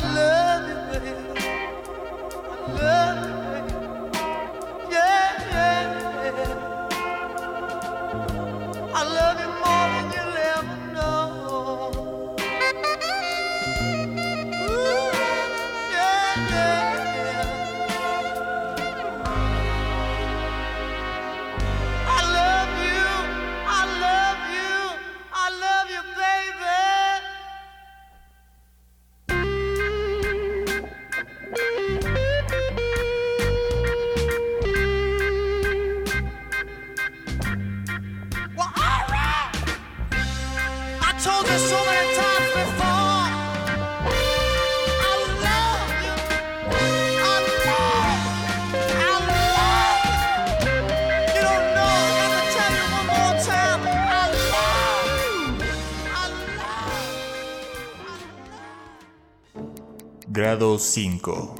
5. 60.98 61.54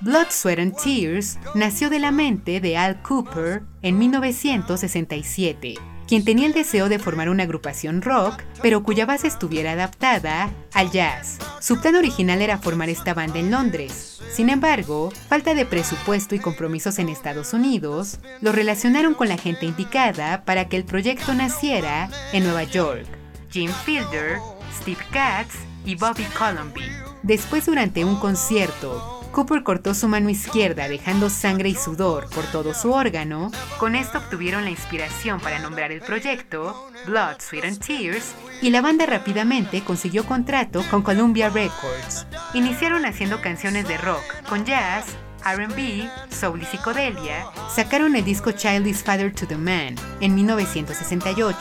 Blood, 0.00 0.30
Sweat 0.30 0.58
and 0.58 0.74
Tears 0.82 1.38
nació 1.54 1.90
de 1.90 1.98
la 1.98 2.10
mente 2.10 2.62
de 2.62 2.78
Al 2.78 3.02
Cooper 3.02 3.64
en 3.82 3.98
1967, 3.98 5.74
quien 6.08 6.24
tenía 6.24 6.46
el 6.46 6.54
deseo 6.54 6.88
de 6.88 6.98
formar 6.98 7.28
una 7.28 7.42
agrupación 7.42 8.00
rock, 8.00 8.44
pero 8.62 8.82
cuya 8.82 9.04
base 9.04 9.26
estuviera 9.26 9.72
adaptada 9.72 10.50
al 10.72 10.90
jazz. 10.90 11.36
Su 11.60 11.78
plan 11.82 11.96
original 11.96 12.40
era 12.40 12.56
formar 12.56 12.88
esta 12.88 13.12
banda 13.12 13.38
en 13.38 13.50
Londres. 13.50 14.22
Sin 14.32 14.48
embargo, 14.48 15.12
falta 15.28 15.52
de 15.52 15.66
presupuesto 15.66 16.34
y 16.34 16.38
compromisos 16.38 16.98
en 16.98 17.10
Estados 17.10 17.52
Unidos 17.52 18.20
lo 18.40 18.52
relacionaron 18.52 19.12
con 19.12 19.28
la 19.28 19.36
gente 19.36 19.66
indicada 19.66 20.46
para 20.46 20.66
que 20.70 20.78
el 20.78 20.86
proyecto 20.86 21.34
naciera 21.34 22.08
en 22.32 22.44
Nueva 22.44 22.62
York. 22.62 23.15
Jim 23.56 23.72
Fielder, 23.86 24.38
Steve 24.82 25.02
Katz 25.10 25.54
y 25.86 25.94
Bobby 25.94 26.24
Colomby. 26.38 26.82
Después, 27.22 27.64
durante 27.64 28.04
un 28.04 28.16
concierto 28.16 29.22
Cooper 29.32 29.62
cortó 29.62 29.94
su 29.94 30.08
mano 30.08 30.28
izquierda 30.28 30.90
dejando 30.90 31.30
sangre 31.30 31.70
y 31.70 31.74
sudor 31.74 32.28
por 32.28 32.44
todo 32.44 32.74
su 32.74 32.92
órgano. 32.92 33.50
Con 33.78 33.94
esto 33.94 34.18
obtuvieron 34.18 34.64
la 34.64 34.70
inspiración 34.70 35.40
para 35.40 35.58
nombrar 35.58 35.90
el 35.90 36.02
proyecto 36.02 36.90
Blood, 37.06 37.40
Sweat 37.40 37.64
and 37.64 37.78
Tears 37.78 38.34
y 38.60 38.68
la 38.68 38.82
banda 38.82 39.06
rápidamente 39.06 39.82
consiguió 39.82 40.26
contrato 40.26 40.84
con 40.90 41.00
Columbia 41.00 41.48
Records. 41.48 42.26
Iniciaron 42.52 43.06
haciendo 43.06 43.40
canciones 43.40 43.88
de 43.88 43.96
rock, 43.96 44.22
con 44.50 44.66
jazz, 44.66 45.06
RB, 45.54 46.08
soul 46.28 46.62
y 46.62 46.64
psicodelia, 46.64 47.46
sacaron 47.72 48.16
el 48.16 48.24
disco 48.24 48.50
Child 48.50 48.86
is 48.86 49.02
Father 49.02 49.32
to 49.32 49.46
the 49.46 49.56
Man 49.56 49.94
en 50.20 50.34
1968 50.34 51.58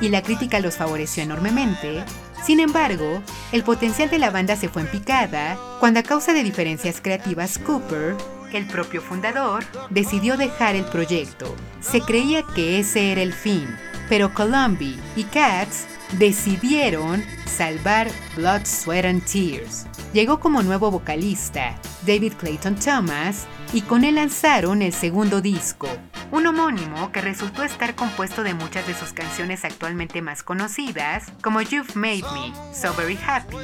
y 0.00 0.08
la 0.08 0.22
crítica 0.22 0.58
los 0.58 0.76
favoreció 0.76 1.22
enormemente. 1.22 2.04
Sin 2.44 2.58
embargo, 2.58 3.22
el 3.52 3.62
potencial 3.62 4.10
de 4.10 4.18
la 4.18 4.30
banda 4.30 4.56
se 4.56 4.68
fue 4.68 4.82
en 4.82 4.88
picada 4.88 5.56
cuando 5.78 6.00
a 6.00 6.02
causa 6.02 6.32
de 6.32 6.42
diferencias 6.42 7.00
creativas 7.00 7.58
Cooper, 7.58 8.16
el 8.52 8.66
propio 8.66 9.00
fundador, 9.00 9.64
decidió 9.90 10.36
dejar 10.36 10.74
el 10.74 10.84
proyecto. 10.84 11.54
Se 11.80 12.00
creía 12.00 12.42
que 12.54 12.80
ese 12.80 13.12
era 13.12 13.22
el 13.22 13.32
fin, 13.32 13.68
pero 14.08 14.34
Columbia 14.34 14.96
y 15.14 15.24
Cats 15.24 15.86
decidieron 16.18 17.24
salvar 17.46 18.10
Blood, 18.36 18.64
Sweat 18.64 19.04
and 19.04 19.24
Tears. 19.24 19.86
Llegó 20.12 20.40
como 20.40 20.64
nuevo 20.64 20.90
vocalista 20.90 21.78
David 22.04 22.32
Clayton 22.32 22.74
Thomas 22.74 23.46
y 23.72 23.82
con 23.82 24.02
él 24.02 24.16
lanzaron 24.16 24.82
el 24.82 24.92
segundo 24.92 25.40
disco, 25.40 25.86
un 26.32 26.48
homónimo 26.48 27.12
que 27.12 27.20
resultó 27.20 27.62
estar 27.62 27.94
compuesto 27.94 28.42
de 28.42 28.54
muchas 28.54 28.88
de 28.88 28.94
sus 28.94 29.12
canciones 29.12 29.64
actualmente 29.64 30.20
más 30.20 30.42
conocidas, 30.42 31.30
como 31.44 31.62
You've 31.62 31.94
Made 31.94 32.24
Me, 32.34 32.52
So 32.74 32.92
Very 32.94 33.20
Happy, 33.24 33.56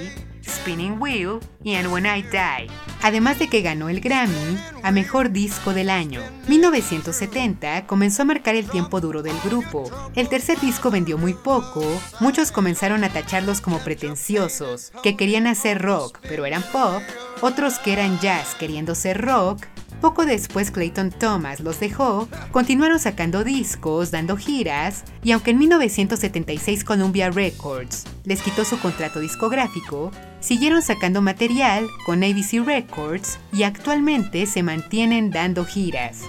Spinning 0.49 1.01
Wheel 1.01 1.41
y 1.63 1.75
And 1.75 1.93
When 1.93 2.07
I 2.07 2.23
Die, 2.23 2.71
además 3.03 3.39
de 3.39 3.49
que 3.49 3.63
ganó 3.63 3.89
el 3.89 4.01
Grammy 4.01 4.59
a 4.83 4.91
Mejor 4.91 5.31
Disco 5.31 5.75
del 5.75 5.91
Año. 5.91 6.21
1970 6.49 7.87
comenzó 7.87 8.23
a 8.23 8.27
marcar 8.27 8.55
el 8.55 8.69
tiempo 8.69 9.01
duro 9.01 9.23
del 9.23 9.39
grupo. 9.45 9.91
El 10.15 10.29
tercer 10.29 10.61
disco 10.61 10.91
vendió 10.91 11.19
muy 11.19 11.35
poco, 11.35 11.85
muchos 12.21 12.53
comenzaron 12.53 13.05
a 13.05 13.09
tacharlos 13.11 13.61
como 13.61 13.79
pretenciosos, 13.81 14.93
que 15.03 15.17
querían 15.17 15.47
hacer 15.47 15.83
rock, 15.83 16.19
pero 16.23 16.47
eran 16.47 16.63
pop, 16.73 17.03
otros 17.41 17.79
que 17.79 17.93
eran 17.93 18.19
jazz 18.21 18.55
queriendo 18.55 18.95
ser 18.95 19.21
rock, 19.21 19.67
poco 20.01 20.27
después 20.27 20.71
Clayton 20.71 21.11
Thomas 21.11 21.61
los 21.61 21.81
dejó, 21.81 22.29
continuaron 22.53 22.99
sacando 22.99 23.45
discos, 23.45 24.11
dando 24.11 24.37
giras, 24.37 25.05
y 25.23 25.33
aunque 25.33 25.53
en 25.53 25.59
1976 25.59 26.85
Columbia 26.85 27.31
Records 27.31 28.05
les 28.25 28.43
quitó 28.43 28.65
su 28.65 28.79
contrato 28.79 29.21
discográfico, 29.21 30.11
siguieron 30.47 30.81
sacando 30.81 31.21
material 31.23 31.89
con 32.05 32.23
ABC 32.23 32.65
Records 32.65 33.41
y 33.53 33.65
actualmente 33.65 34.47
se 34.47 34.63
mantienen 34.63 35.33
dando 35.33 35.65
giras. 35.65 36.21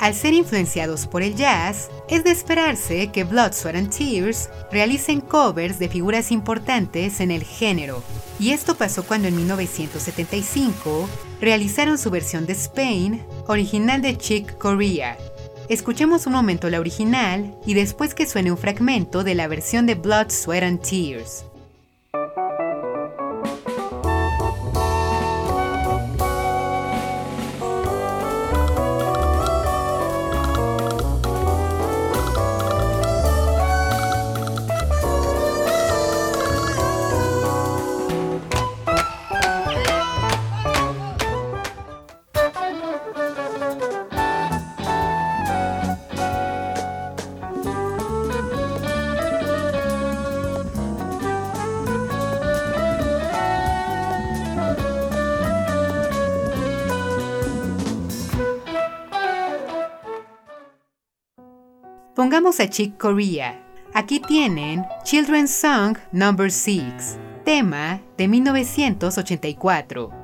Al 0.00 0.14
ser 0.14 0.32
influenciados 0.32 1.06
por 1.06 1.22
el 1.22 1.36
jazz, 1.36 1.90
es 2.08 2.24
de 2.24 2.30
esperarse 2.30 3.12
que 3.12 3.24
Blood, 3.24 3.52
Sweat 3.52 3.76
and 3.76 3.94
Tears 3.94 4.48
realicen 4.72 5.20
covers 5.20 5.78
de 5.78 5.90
figuras 5.90 6.32
importantes 6.32 7.20
en 7.20 7.30
el 7.30 7.44
género, 7.44 8.02
y 8.40 8.50
esto 8.50 8.74
pasó 8.74 9.04
cuando 9.04 9.28
en 9.28 9.36
1975 9.36 11.08
realizaron 11.40 11.98
su 11.98 12.10
versión 12.10 12.46
de 12.46 12.54
Spain, 12.54 13.22
original 13.46 14.00
de 14.00 14.16
Chick 14.16 14.56
Corea. 14.56 15.18
Escuchemos 15.68 16.26
un 16.26 16.32
momento 16.32 16.70
la 16.70 16.80
original 16.80 17.54
y 17.66 17.74
después 17.74 18.14
que 18.14 18.26
suene 18.26 18.50
un 18.50 18.58
fragmento 18.58 19.22
de 19.22 19.34
la 19.34 19.46
versión 19.46 19.84
de 19.84 19.94
Blood, 19.94 20.30
Sweat 20.30 20.64
and 20.64 20.80
Tears. 20.80 21.44
Pongamos 62.52 62.68
a 62.68 62.70
Chick 62.70 62.98
Corea. 62.98 63.64
Aquí 63.94 64.20
tienen 64.20 64.84
Children's 65.04 65.50
Song 65.50 65.96
No. 66.12 66.36
6, 66.36 67.18
tema 67.46 68.02
de 68.18 68.28
1984. 68.28 70.21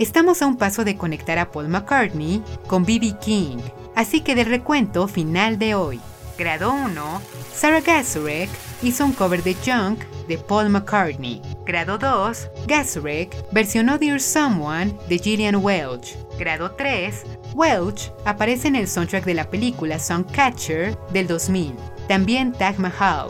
Estamos 0.00 0.40
a 0.40 0.46
un 0.46 0.56
paso 0.56 0.82
de 0.82 0.96
conectar 0.96 1.38
a 1.38 1.50
Paul 1.50 1.68
McCartney 1.68 2.42
con 2.66 2.86
B.B. 2.86 3.16
King, 3.20 3.58
así 3.94 4.22
que 4.22 4.34
del 4.34 4.46
recuento 4.46 5.06
final 5.06 5.58
de 5.58 5.74
hoy. 5.74 6.00
Grado 6.38 6.72
1, 6.72 7.20
Sarah 7.52 7.82
Gazurek 7.82 8.48
hizo 8.82 9.04
un 9.04 9.12
cover 9.12 9.42
de 9.42 9.54
Junk 9.54 10.00
de 10.26 10.38
Paul 10.38 10.70
McCartney. 10.70 11.42
Grado 11.66 11.98
2, 11.98 12.48
Gazurek 12.66 13.36
versionó 13.52 13.98
Dear 13.98 14.22
Someone 14.22 14.96
de 15.06 15.18
Gillian 15.18 15.56
Welch. 15.56 16.16
Grado 16.38 16.70
3, 16.70 17.26
Welch 17.54 18.10
aparece 18.24 18.68
en 18.68 18.76
el 18.76 18.88
soundtrack 18.88 19.26
de 19.26 19.34
la 19.34 19.50
película 19.50 19.98
Songcatcher 19.98 20.96
del 21.12 21.26
2000. 21.26 21.74
También 22.08 22.52
Tag 22.52 22.78
Mahal. 22.78 23.28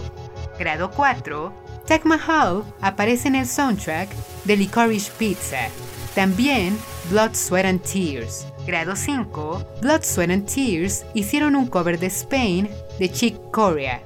Grado 0.57 0.89
4, 0.93 1.53
Tag 1.85 2.07
Mahal 2.07 2.62
aparece 2.81 3.27
en 3.27 3.35
el 3.35 3.49
soundtrack 3.49 4.09
de 4.45 4.57
Licorice 4.57 5.11
Pizza. 5.18 5.68
También 6.15 6.77
Blood, 7.09 7.35
Sweat 7.35 7.67
and 7.67 7.83
Tears. 7.83 8.47
Grado 8.67 8.97
5, 8.97 9.65
Blood, 9.81 10.03
Sweat 10.03 10.31
and 10.31 10.47
Tears 10.47 11.05
hicieron 11.15 11.55
un 11.55 11.67
cover 11.67 11.99
de 11.99 12.07
Spain 12.07 12.69
de 12.99 13.11
Chick 13.11 13.37
Corea. 13.53 14.03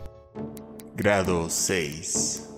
Grado 0.96 1.48
6. 1.48 2.50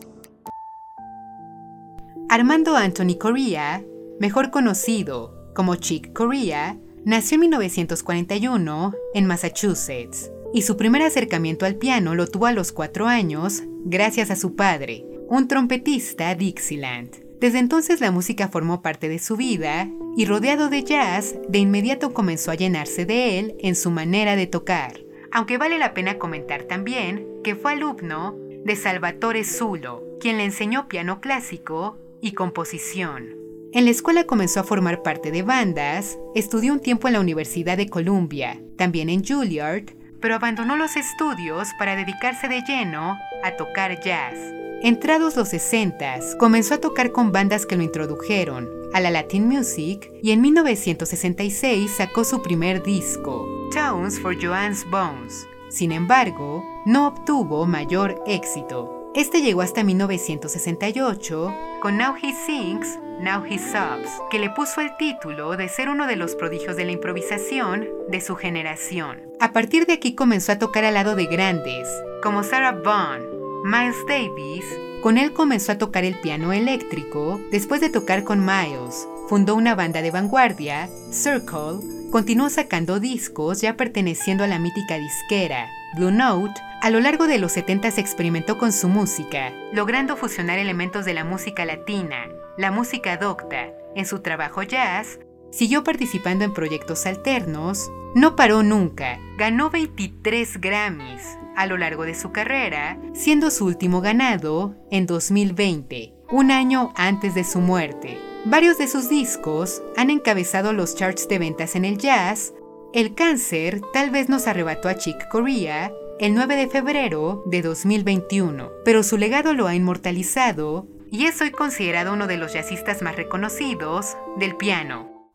Armando 2.28 2.76
Anthony 2.76 3.16
Correa, 3.18 3.82
mejor 4.18 4.50
conocido 4.50 5.52
como 5.54 5.76
Chick 5.76 6.12
Corea, 6.12 6.76
nació 7.04 7.36
en 7.36 7.42
1941 7.42 8.94
en 9.14 9.26
Massachusetts 9.26 10.30
y 10.52 10.62
su 10.62 10.76
primer 10.76 11.02
acercamiento 11.02 11.66
al 11.66 11.76
piano 11.76 12.14
lo 12.14 12.26
tuvo 12.26 12.46
a 12.46 12.52
los 12.52 12.72
4 12.72 13.06
años 13.06 13.62
gracias 13.84 14.30
a 14.30 14.36
su 14.36 14.56
padre, 14.56 15.04
un 15.28 15.46
trompetista 15.46 16.34
Dixieland. 16.34 17.25
Desde 17.40 17.58
entonces 17.58 18.00
la 18.00 18.10
música 18.10 18.48
formó 18.48 18.80
parte 18.80 19.08
de 19.08 19.18
su 19.18 19.36
vida 19.36 19.88
y 20.16 20.24
rodeado 20.24 20.70
de 20.70 20.82
jazz, 20.82 21.34
de 21.48 21.58
inmediato 21.58 22.14
comenzó 22.14 22.50
a 22.50 22.54
llenarse 22.54 23.04
de 23.04 23.38
él 23.38 23.56
en 23.60 23.76
su 23.76 23.90
manera 23.90 24.36
de 24.36 24.46
tocar. 24.46 25.00
Aunque 25.32 25.58
vale 25.58 25.78
la 25.78 25.92
pena 25.92 26.18
comentar 26.18 26.62
también 26.62 27.26
que 27.44 27.54
fue 27.54 27.72
alumno 27.72 28.34
de 28.64 28.74
Salvatore 28.74 29.44
Zulo, 29.44 30.02
quien 30.18 30.38
le 30.38 30.44
enseñó 30.44 30.88
piano 30.88 31.20
clásico 31.20 31.98
y 32.22 32.32
composición. 32.32 33.36
En 33.72 33.84
la 33.84 33.90
escuela 33.90 34.24
comenzó 34.24 34.60
a 34.60 34.64
formar 34.64 35.02
parte 35.02 35.30
de 35.30 35.42
bandas, 35.42 36.18
estudió 36.34 36.72
un 36.72 36.80
tiempo 36.80 37.08
en 37.08 37.14
la 37.14 37.20
Universidad 37.20 37.76
de 37.76 37.90
Columbia, 37.90 38.58
también 38.78 39.10
en 39.10 39.22
Juilliard, 39.22 39.84
pero 40.26 40.34
abandonó 40.34 40.74
los 40.74 40.96
estudios 40.96 41.68
para 41.78 41.94
dedicarse 41.94 42.48
de 42.48 42.60
lleno 42.62 43.16
a 43.44 43.52
tocar 43.52 44.00
jazz. 44.00 44.34
Entrados 44.82 45.36
los 45.36 45.50
60, 45.50 46.18
comenzó 46.36 46.74
a 46.74 46.78
tocar 46.78 47.12
con 47.12 47.30
bandas 47.30 47.64
que 47.64 47.76
lo 47.76 47.84
introdujeron 47.84 48.68
a 48.92 48.98
la 48.98 49.12
Latin 49.12 49.46
Music 49.46 50.10
y 50.24 50.32
en 50.32 50.40
1966 50.40 51.92
sacó 51.92 52.24
su 52.24 52.42
primer 52.42 52.82
disco, 52.82 53.46
Tones 53.72 54.18
for 54.18 54.36
Joanne's 54.36 54.84
Bones. 54.90 55.46
Sin 55.70 55.92
embargo, 55.92 56.64
no 56.86 57.06
obtuvo 57.06 57.64
mayor 57.64 58.20
éxito. 58.26 59.12
Este 59.14 59.42
llegó 59.42 59.62
hasta 59.62 59.84
1968 59.84 61.54
con 61.80 61.98
Now 61.98 62.16
He 62.20 62.34
Sings, 62.34 62.98
Now 63.20 63.44
He 63.44 63.58
Sobs, 63.58 64.10
que 64.30 64.38
le 64.38 64.50
puso 64.50 64.80
el 64.80 64.96
título 64.98 65.56
de 65.56 65.68
ser 65.68 65.88
uno 65.88 66.06
de 66.06 66.16
los 66.16 66.34
prodigios 66.34 66.76
de 66.76 66.84
la 66.84 66.92
improvisación 66.92 67.88
de 68.08 68.20
su 68.20 68.36
generación. 68.36 69.22
A 69.40 69.52
partir 69.52 69.86
de 69.86 69.94
aquí 69.94 70.14
comenzó 70.14 70.52
a 70.52 70.58
tocar 70.58 70.84
al 70.84 70.94
lado 70.94 71.16
de 71.16 71.26
grandes, 71.26 71.88
como 72.22 72.42
Sarah 72.42 72.72
Vaughan, 72.72 73.22
Miles 73.64 73.96
Davis, 74.06 74.64
con 75.02 75.18
él 75.18 75.32
comenzó 75.32 75.72
a 75.72 75.78
tocar 75.78 76.04
el 76.04 76.20
piano 76.20 76.52
eléctrico 76.52 77.40
después 77.50 77.80
de 77.80 77.90
tocar 77.90 78.24
con 78.24 78.44
Miles. 78.44 79.08
Fundó 79.28 79.54
una 79.54 79.74
banda 79.74 80.02
de 80.02 80.10
vanguardia, 80.10 80.88
Circle, 81.10 82.10
continuó 82.10 82.50
sacando 82.50 83.00
discos 83.00 83.60
ya 83.60 83.76
perteneciendo 83.76 84.44
a 84.44 84.46
la 84.46 84.58
mítica 84.58 84.98
disquera, 84.98 85.68
Blue 85.96 86.10
Note. 86.10 86.60
A 86.82 86.90
lo 86.90 87.00
largo 87.00 87.26
de 87.26 87.38
los 87.38 87.52
70 87.52 87.90
se 87.90 88.00
experimentó 88.00 88.58
con 88.58 88.72
su 88.72 88.88
música, 88.88 89.52
logrando 89.72 90.16
fusionar 90.16 90.58
elementos 90.58 91.04
de 91.04 91.14
la 91.14 91.24
música 91.24 91.64
latina, 91.64 92.26
la 92.56 92.70
música 92.70 93.16
docta. 93.16 93.72
En 93.94 94.06
su 94.06 94.20
trabajo 94.20 94.62
jazz, 94.62 95.18
siguió 95.50 95.84
participando 95.84 96.44
en 96.44 96.52
proyectos 96.52 97.06
alternos, 97.06 97.90
no 98.14 98.36
paró 98.36 98.62
nunca, 98.62 99.18
ganó 99.38 99.70
23 99.70 100.60
Grammys, 100.60 101.38
a 101.56 101.66
lo 101.66 101.76
largo 101.76 102.04
de 102.04 102.14
su 102.14 102.32
carrera, 102.32 102.98
siendo 103.14 103.50
su 103.50 103.66
último 103.66 104.00
ganado 104.00 104.74
en 104.90 105.06
2020, 105.06 106.14
un 106.30 106.50
año 106.50 106.92
antes 106.96 107.34
de 107.34 107.44
su 107.44 107.60
muerte. 107.60 108.18
Varios 108.44 108.78
de 108.78 108.88
sus 108.88 109.08
discos 109.08 109.82
han 109.96 110.10
encabezado 110.10 110.72
los 110.72 110.94
charts 110.94 111.28
de 111.28 111.38
ventas 111.38 111.74
en 111.74 111.84
el 111.84 111.98
jazz. 111.98 112.54
El 112.92 113.14
cáncer 113.14 113.80
tal 113.92 114.10
vez 114.10 114.28
nos 114.28 114.46
arrebató 114.46 114.88
a 114.88 114.96
Chick 114.96 115.28
Corea 115.30 115.92
el 116.18 116.34
9 116.34 116.56
de 116.56 116.68
febrero 116.68 117.42
de 117.46 117.60
2021, 117.60 118.70
pero 118.84 119.02
su 119.02 119.18
legado 119.18 119.52
lo 119.52 119.66
ha 119.66 119.74
inmortalizado 119.74 120.86
y 121.10 121.26
es 121.26 121.40
hoy 121.40 121.50
considerado 121.50 122.12
uno 122.12 122.26
de 122.26 122.36
los 122.36 122.52
jazzistas 122.52 123.02
más 123.02 123.16
reconocidos 123.16 124.16
del 124.36 124.56
piano. 124.56 125.30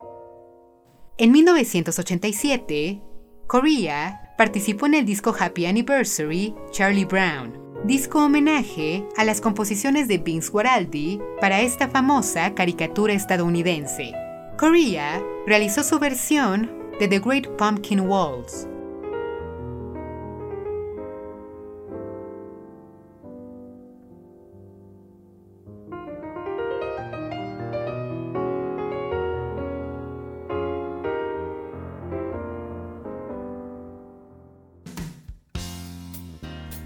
En 1.17 1.31
1987, 1.31 3.01
Corea 3.47 4.33
participó 4.37 4.85
en 4.85 4.95
el 4.95 5.05
disco 5.05 5.35
Happy 5.37 5.65
Anniversary 5.65 6.55
Charlie 6.71 7.05
Brown, 7.05 7.53
disco 7.85 8.25
homenaje 8.25 9.05
a 9.17 9.23
las 9.23 9.41
composiciones 9.41 10.07
de 10.07 10.17
Vince 10.17 10.49
Guaraldi 10.49 11.19
para 11.39 11.61
esta 11.61 11.87
famosa 11.87 12.53
caricatura 12.55 13.13
estadounidense. 13.13 14.13
Corea 14.57 15.21
realizó 15.45 15.83
su 15.83 15.99
versión 15.99 16.71
de 16.99 17.07
The 17.07 17.19
Great 17.19 17.47
Pumpkin 17.57 18.01
Waltz. 18.01 18.67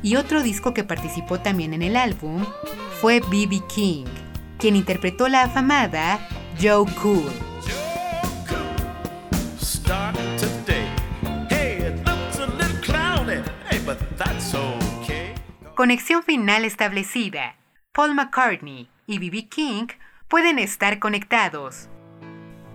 Y 0.05 0.17
otro 0.17 0.43
disco 0.43 0.75
que 0.75 0.83
participó 0.83 1.39
también 1.39 1.73
en 1.73 1.81
el 1.81 1.95
álbum 1.95 2.45
fue 3.01 3.21
B.B. 3.21 3.63
King, 3.67 4.05
quien 4.59 4.75
interpretó 4.75 5.27
la 5.29 5.41
afamada 5.41 6.19
Joe 6.61 6.85
Cool. 7.01 7.31
Conexión 15.73 16.21
final 16.21 16.65
establecida. 16.65 17.55
Paul 17.91 18.13
McCartney 18.13 18.87
y 19.07 19.17
B.B. 19.17 19.47
King 19.47 19.87
pueden 20.27 20.59
estar 20.59 20.99
conectados. 20.99 21.89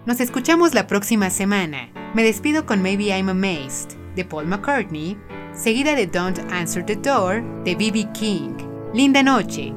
Nos 0.04 0.18
escuchamos 0.20 0.74
la 0.74 0.88
próxima 0.88 1.30
semana. 1.30 1.90
Me 2.12 2.24
despido 2.24 2.66
con 2.66 2.82
Maybe 2.82 3.16
I'm 3.16 3.28
Amazed 3.28 4.00
de 4.16 4.24
Paul 4.24 4.46
McCartney, 4.46 5.16
seguida 5.60 5.94
de 5.94 6.06
Don't 6.06 6.38
Answer 6.50 6.82
the 6.82 6.96
Door 6.96 7.42
de 7.64 7.74
B.B. 7.74 8.08
King. 8.14 8.56
Linda 8.94 9.22
noche. 9.22 9.74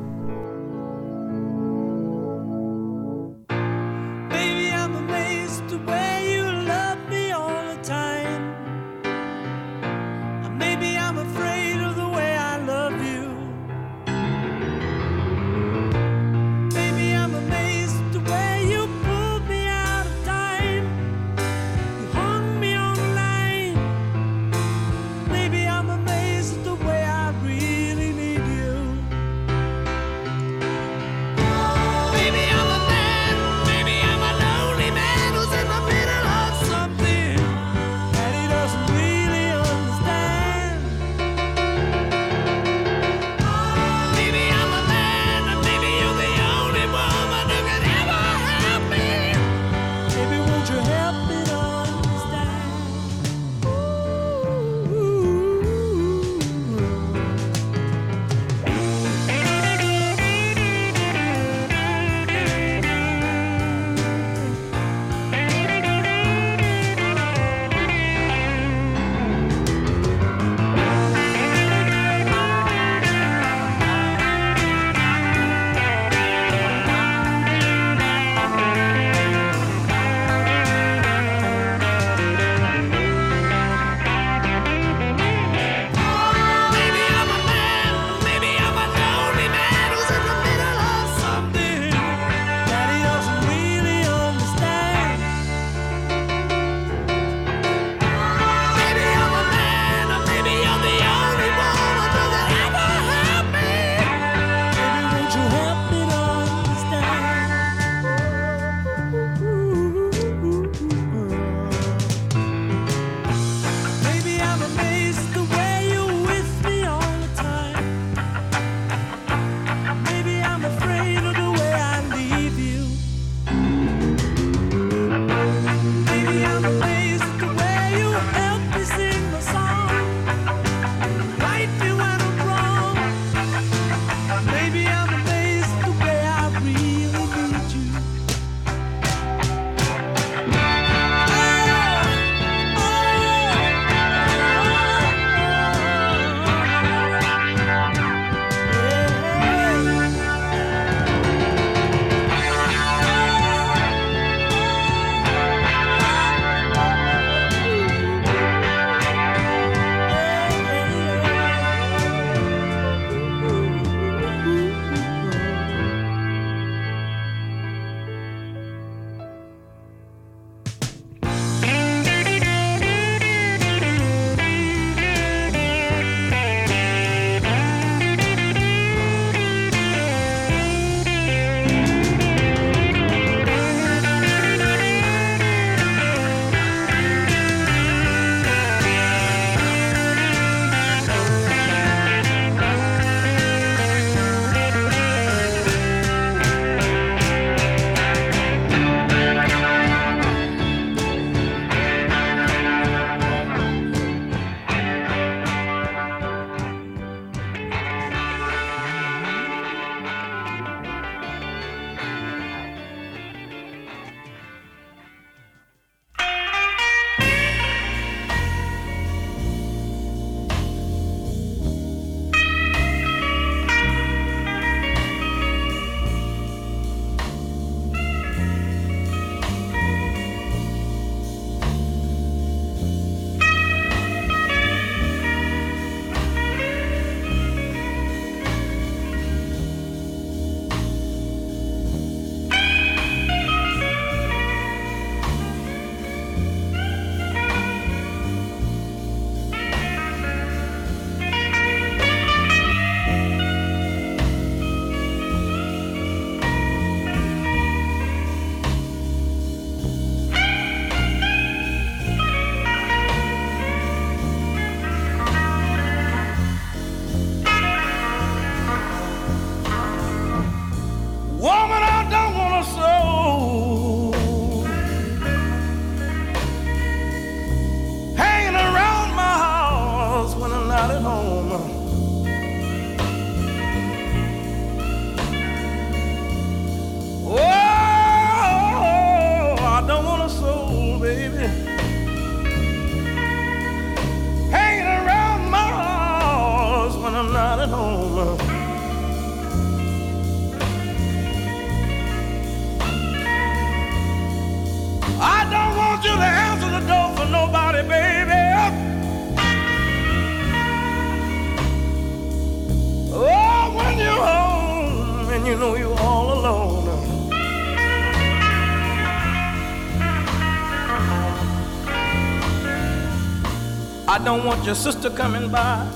Don't 324.37 324.47
want 324.47 324.65
your 324.65 324.73
sister 324.73 325.11
coming 325.11 325.47
by 325.51 325.87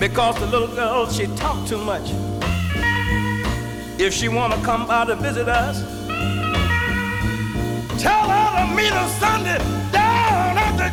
because 0.00 0.34
the 0.40 0.46
little 0.46 0.66
girl 0.66 1.08
she 1.08 1.28
talk 1.36 1.64
too 1.64 1.78
much. 1.78 2.10
If 4.00 4.12
she 4.12 4.26
wanna 4.28 4.60
come 4.64 4.84
by 4.88 5.04
to 5.04 5.14
visit 5.14 5.48
us, 5.48 5.78
tell 8.02 8.28
her 8.28 8.48
to 8.58 8.74
meet 8.74 8.92
us 8.92 9.12
Sunday 9.20 9.58
down 9.92 10.58
at 10.58 10.74
the 10.82 10.90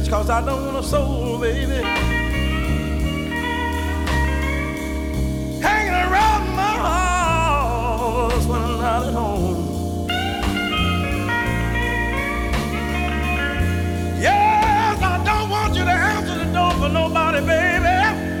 church. 0.00 0.10
Cause 0.10 0.28
I 0.28 0.44
don't 0.44 0.66
want 0.66 0.76
a 0.76 0.82
soul, 0.82 1.38
baby. 1.38 2.07
Nobody, 16.92 17.40
baby. 17.40 18.34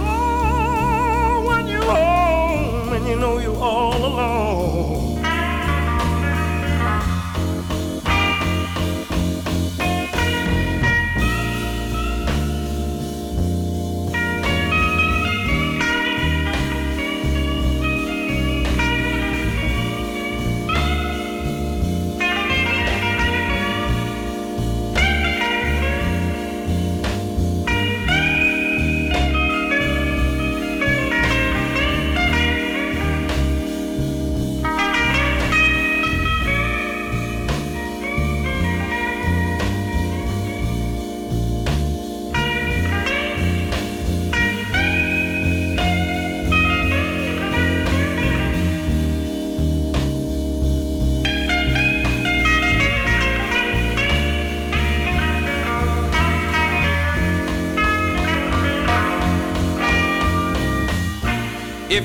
Oh, 0.00 1.44
when 1.46 1.66
you're 1.66 1.82
home 1.82 2.92
and 2.92 3.06
you 3.06 3.16
know 3.16 3.38
you're 3.38 3.54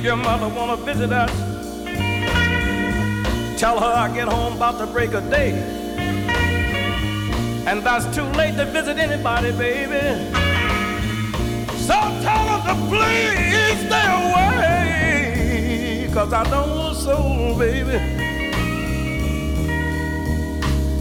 your 0.10 0.18
mother 0.18 0.48
wanna 0.48 0.76
visit 0.76 1.12
us, 1.12 1.30
tell 3.60 3.80
her 3.80 3.86
I 3.86 4.12
get 4.12 4.28
home 4.28 4.56
about 4.56 4.80
the 4.80 4.88
break 4.88 5.14
of 5.14 5.30
day. 5.30 5.52
And 7.68 7.84
that's 7.84 8.08
too 8.16 8.24
late 8.24 8.56
to 8.58 8.66
visit 8.66 8.98
anybody, 8.98 9.52
baby. 9.52 10.02
So 11.86 11.94
tell 12.26 12.44
her 12.50 12.62
to 12.70 12.76
please 12.90 13.78
stay 13.86 14.08
away. 14.26 16.10
Cause 16.12 16.34
I 16.34 16.44
don't 16.50 16.70
want 16.76 16.98
soul, 16.98 17.60
baby. 17.60 18.00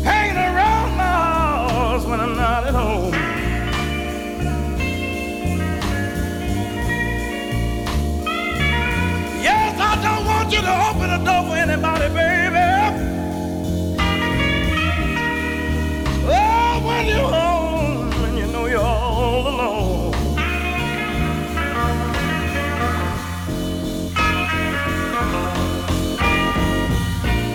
Hanging 0.04 0.36
around 0.36 0.96
my 0.98 1.70
house 1.72 2.04
when 2.04 2.20
I'm 2.20 2.36
not 2.36 2.66
at 2.66 2.74
home. 2.74 3.37
Want 10.48 10.60
you 10.60 10.66
to 10.66 10.88
open 10.88 11.10
the 11.10 11.30
door 11.30 11.42
for 11.46 11.56
anybody, 11.56 12.08
baby. 12.14 12.56
Oh, 16.24 16.86
when 16.86 17.06
you're 17.06 17.18
home 17.18 18.12
and 18.24 18.38
you 18.38 18.46
know 18.46 18.64
you're 18.64 18.80
all 18.80 19.46
alone. 19.46 20.12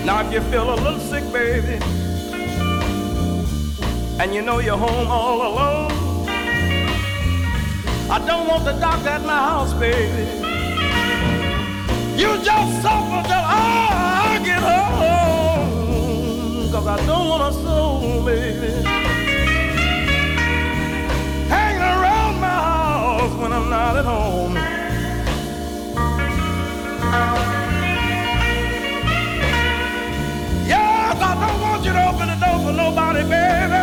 Now, 0.06 0.28
if 0.28 0.34
you 0.34 0.42
feel 0.52 0.74
a 0.74 0.76
little 0.76 1.00
sick, 1.00 1.24
baby, 1.34 1.80
and 4.20 4.36
you 4.36 4.44
know 4.44 4.60
you're 4.60 4.78
home 4.78 5.08
all 5.08 5.42
alone, 5.42 5.92
I 8.12 8.24
don't 8.28 8.48
want 8.48 8.66
the 8.66 8.74
doctor 8.74 9.10
at 9.10 9.26
my 9.26 9.38
house, 9.38 9.74
baby. 9.74 10.53
You 12.24 12.32
just 12.38 12.82
suffer 12.82 13.22
till 13.28 13.46
I 13.46 14.40
get 14.46 14.64
home. 14.64 15.68
Cause 16.72 16.88
I 16.88 17.06
don't 17.06 17.28
want 17.28 17.44
a 17.44 17.52
soul, 17.52 18.24
baby. 18.24 18.72
Hanging 21.50 21.82
around 21.82 22.40
my 22.40 22.60
house 22.72 23.34
when 23.42 23.52
I'm 23.52 23.70
not 23.70 23.98
at 23.98 24.06
home. 24.06 24.56
Yes, 30.66 31.18
I 31.30 31.34
don't 31.46 31.60
want 31.62 31.84
you 31.84 31.92
to 31.92 32.08
open 32.08 32.28
the 32.30 32.36
door 32.36 32.58
for 32.66 32.72
nobody, 32.72 33.24
baby. 33.24 33.83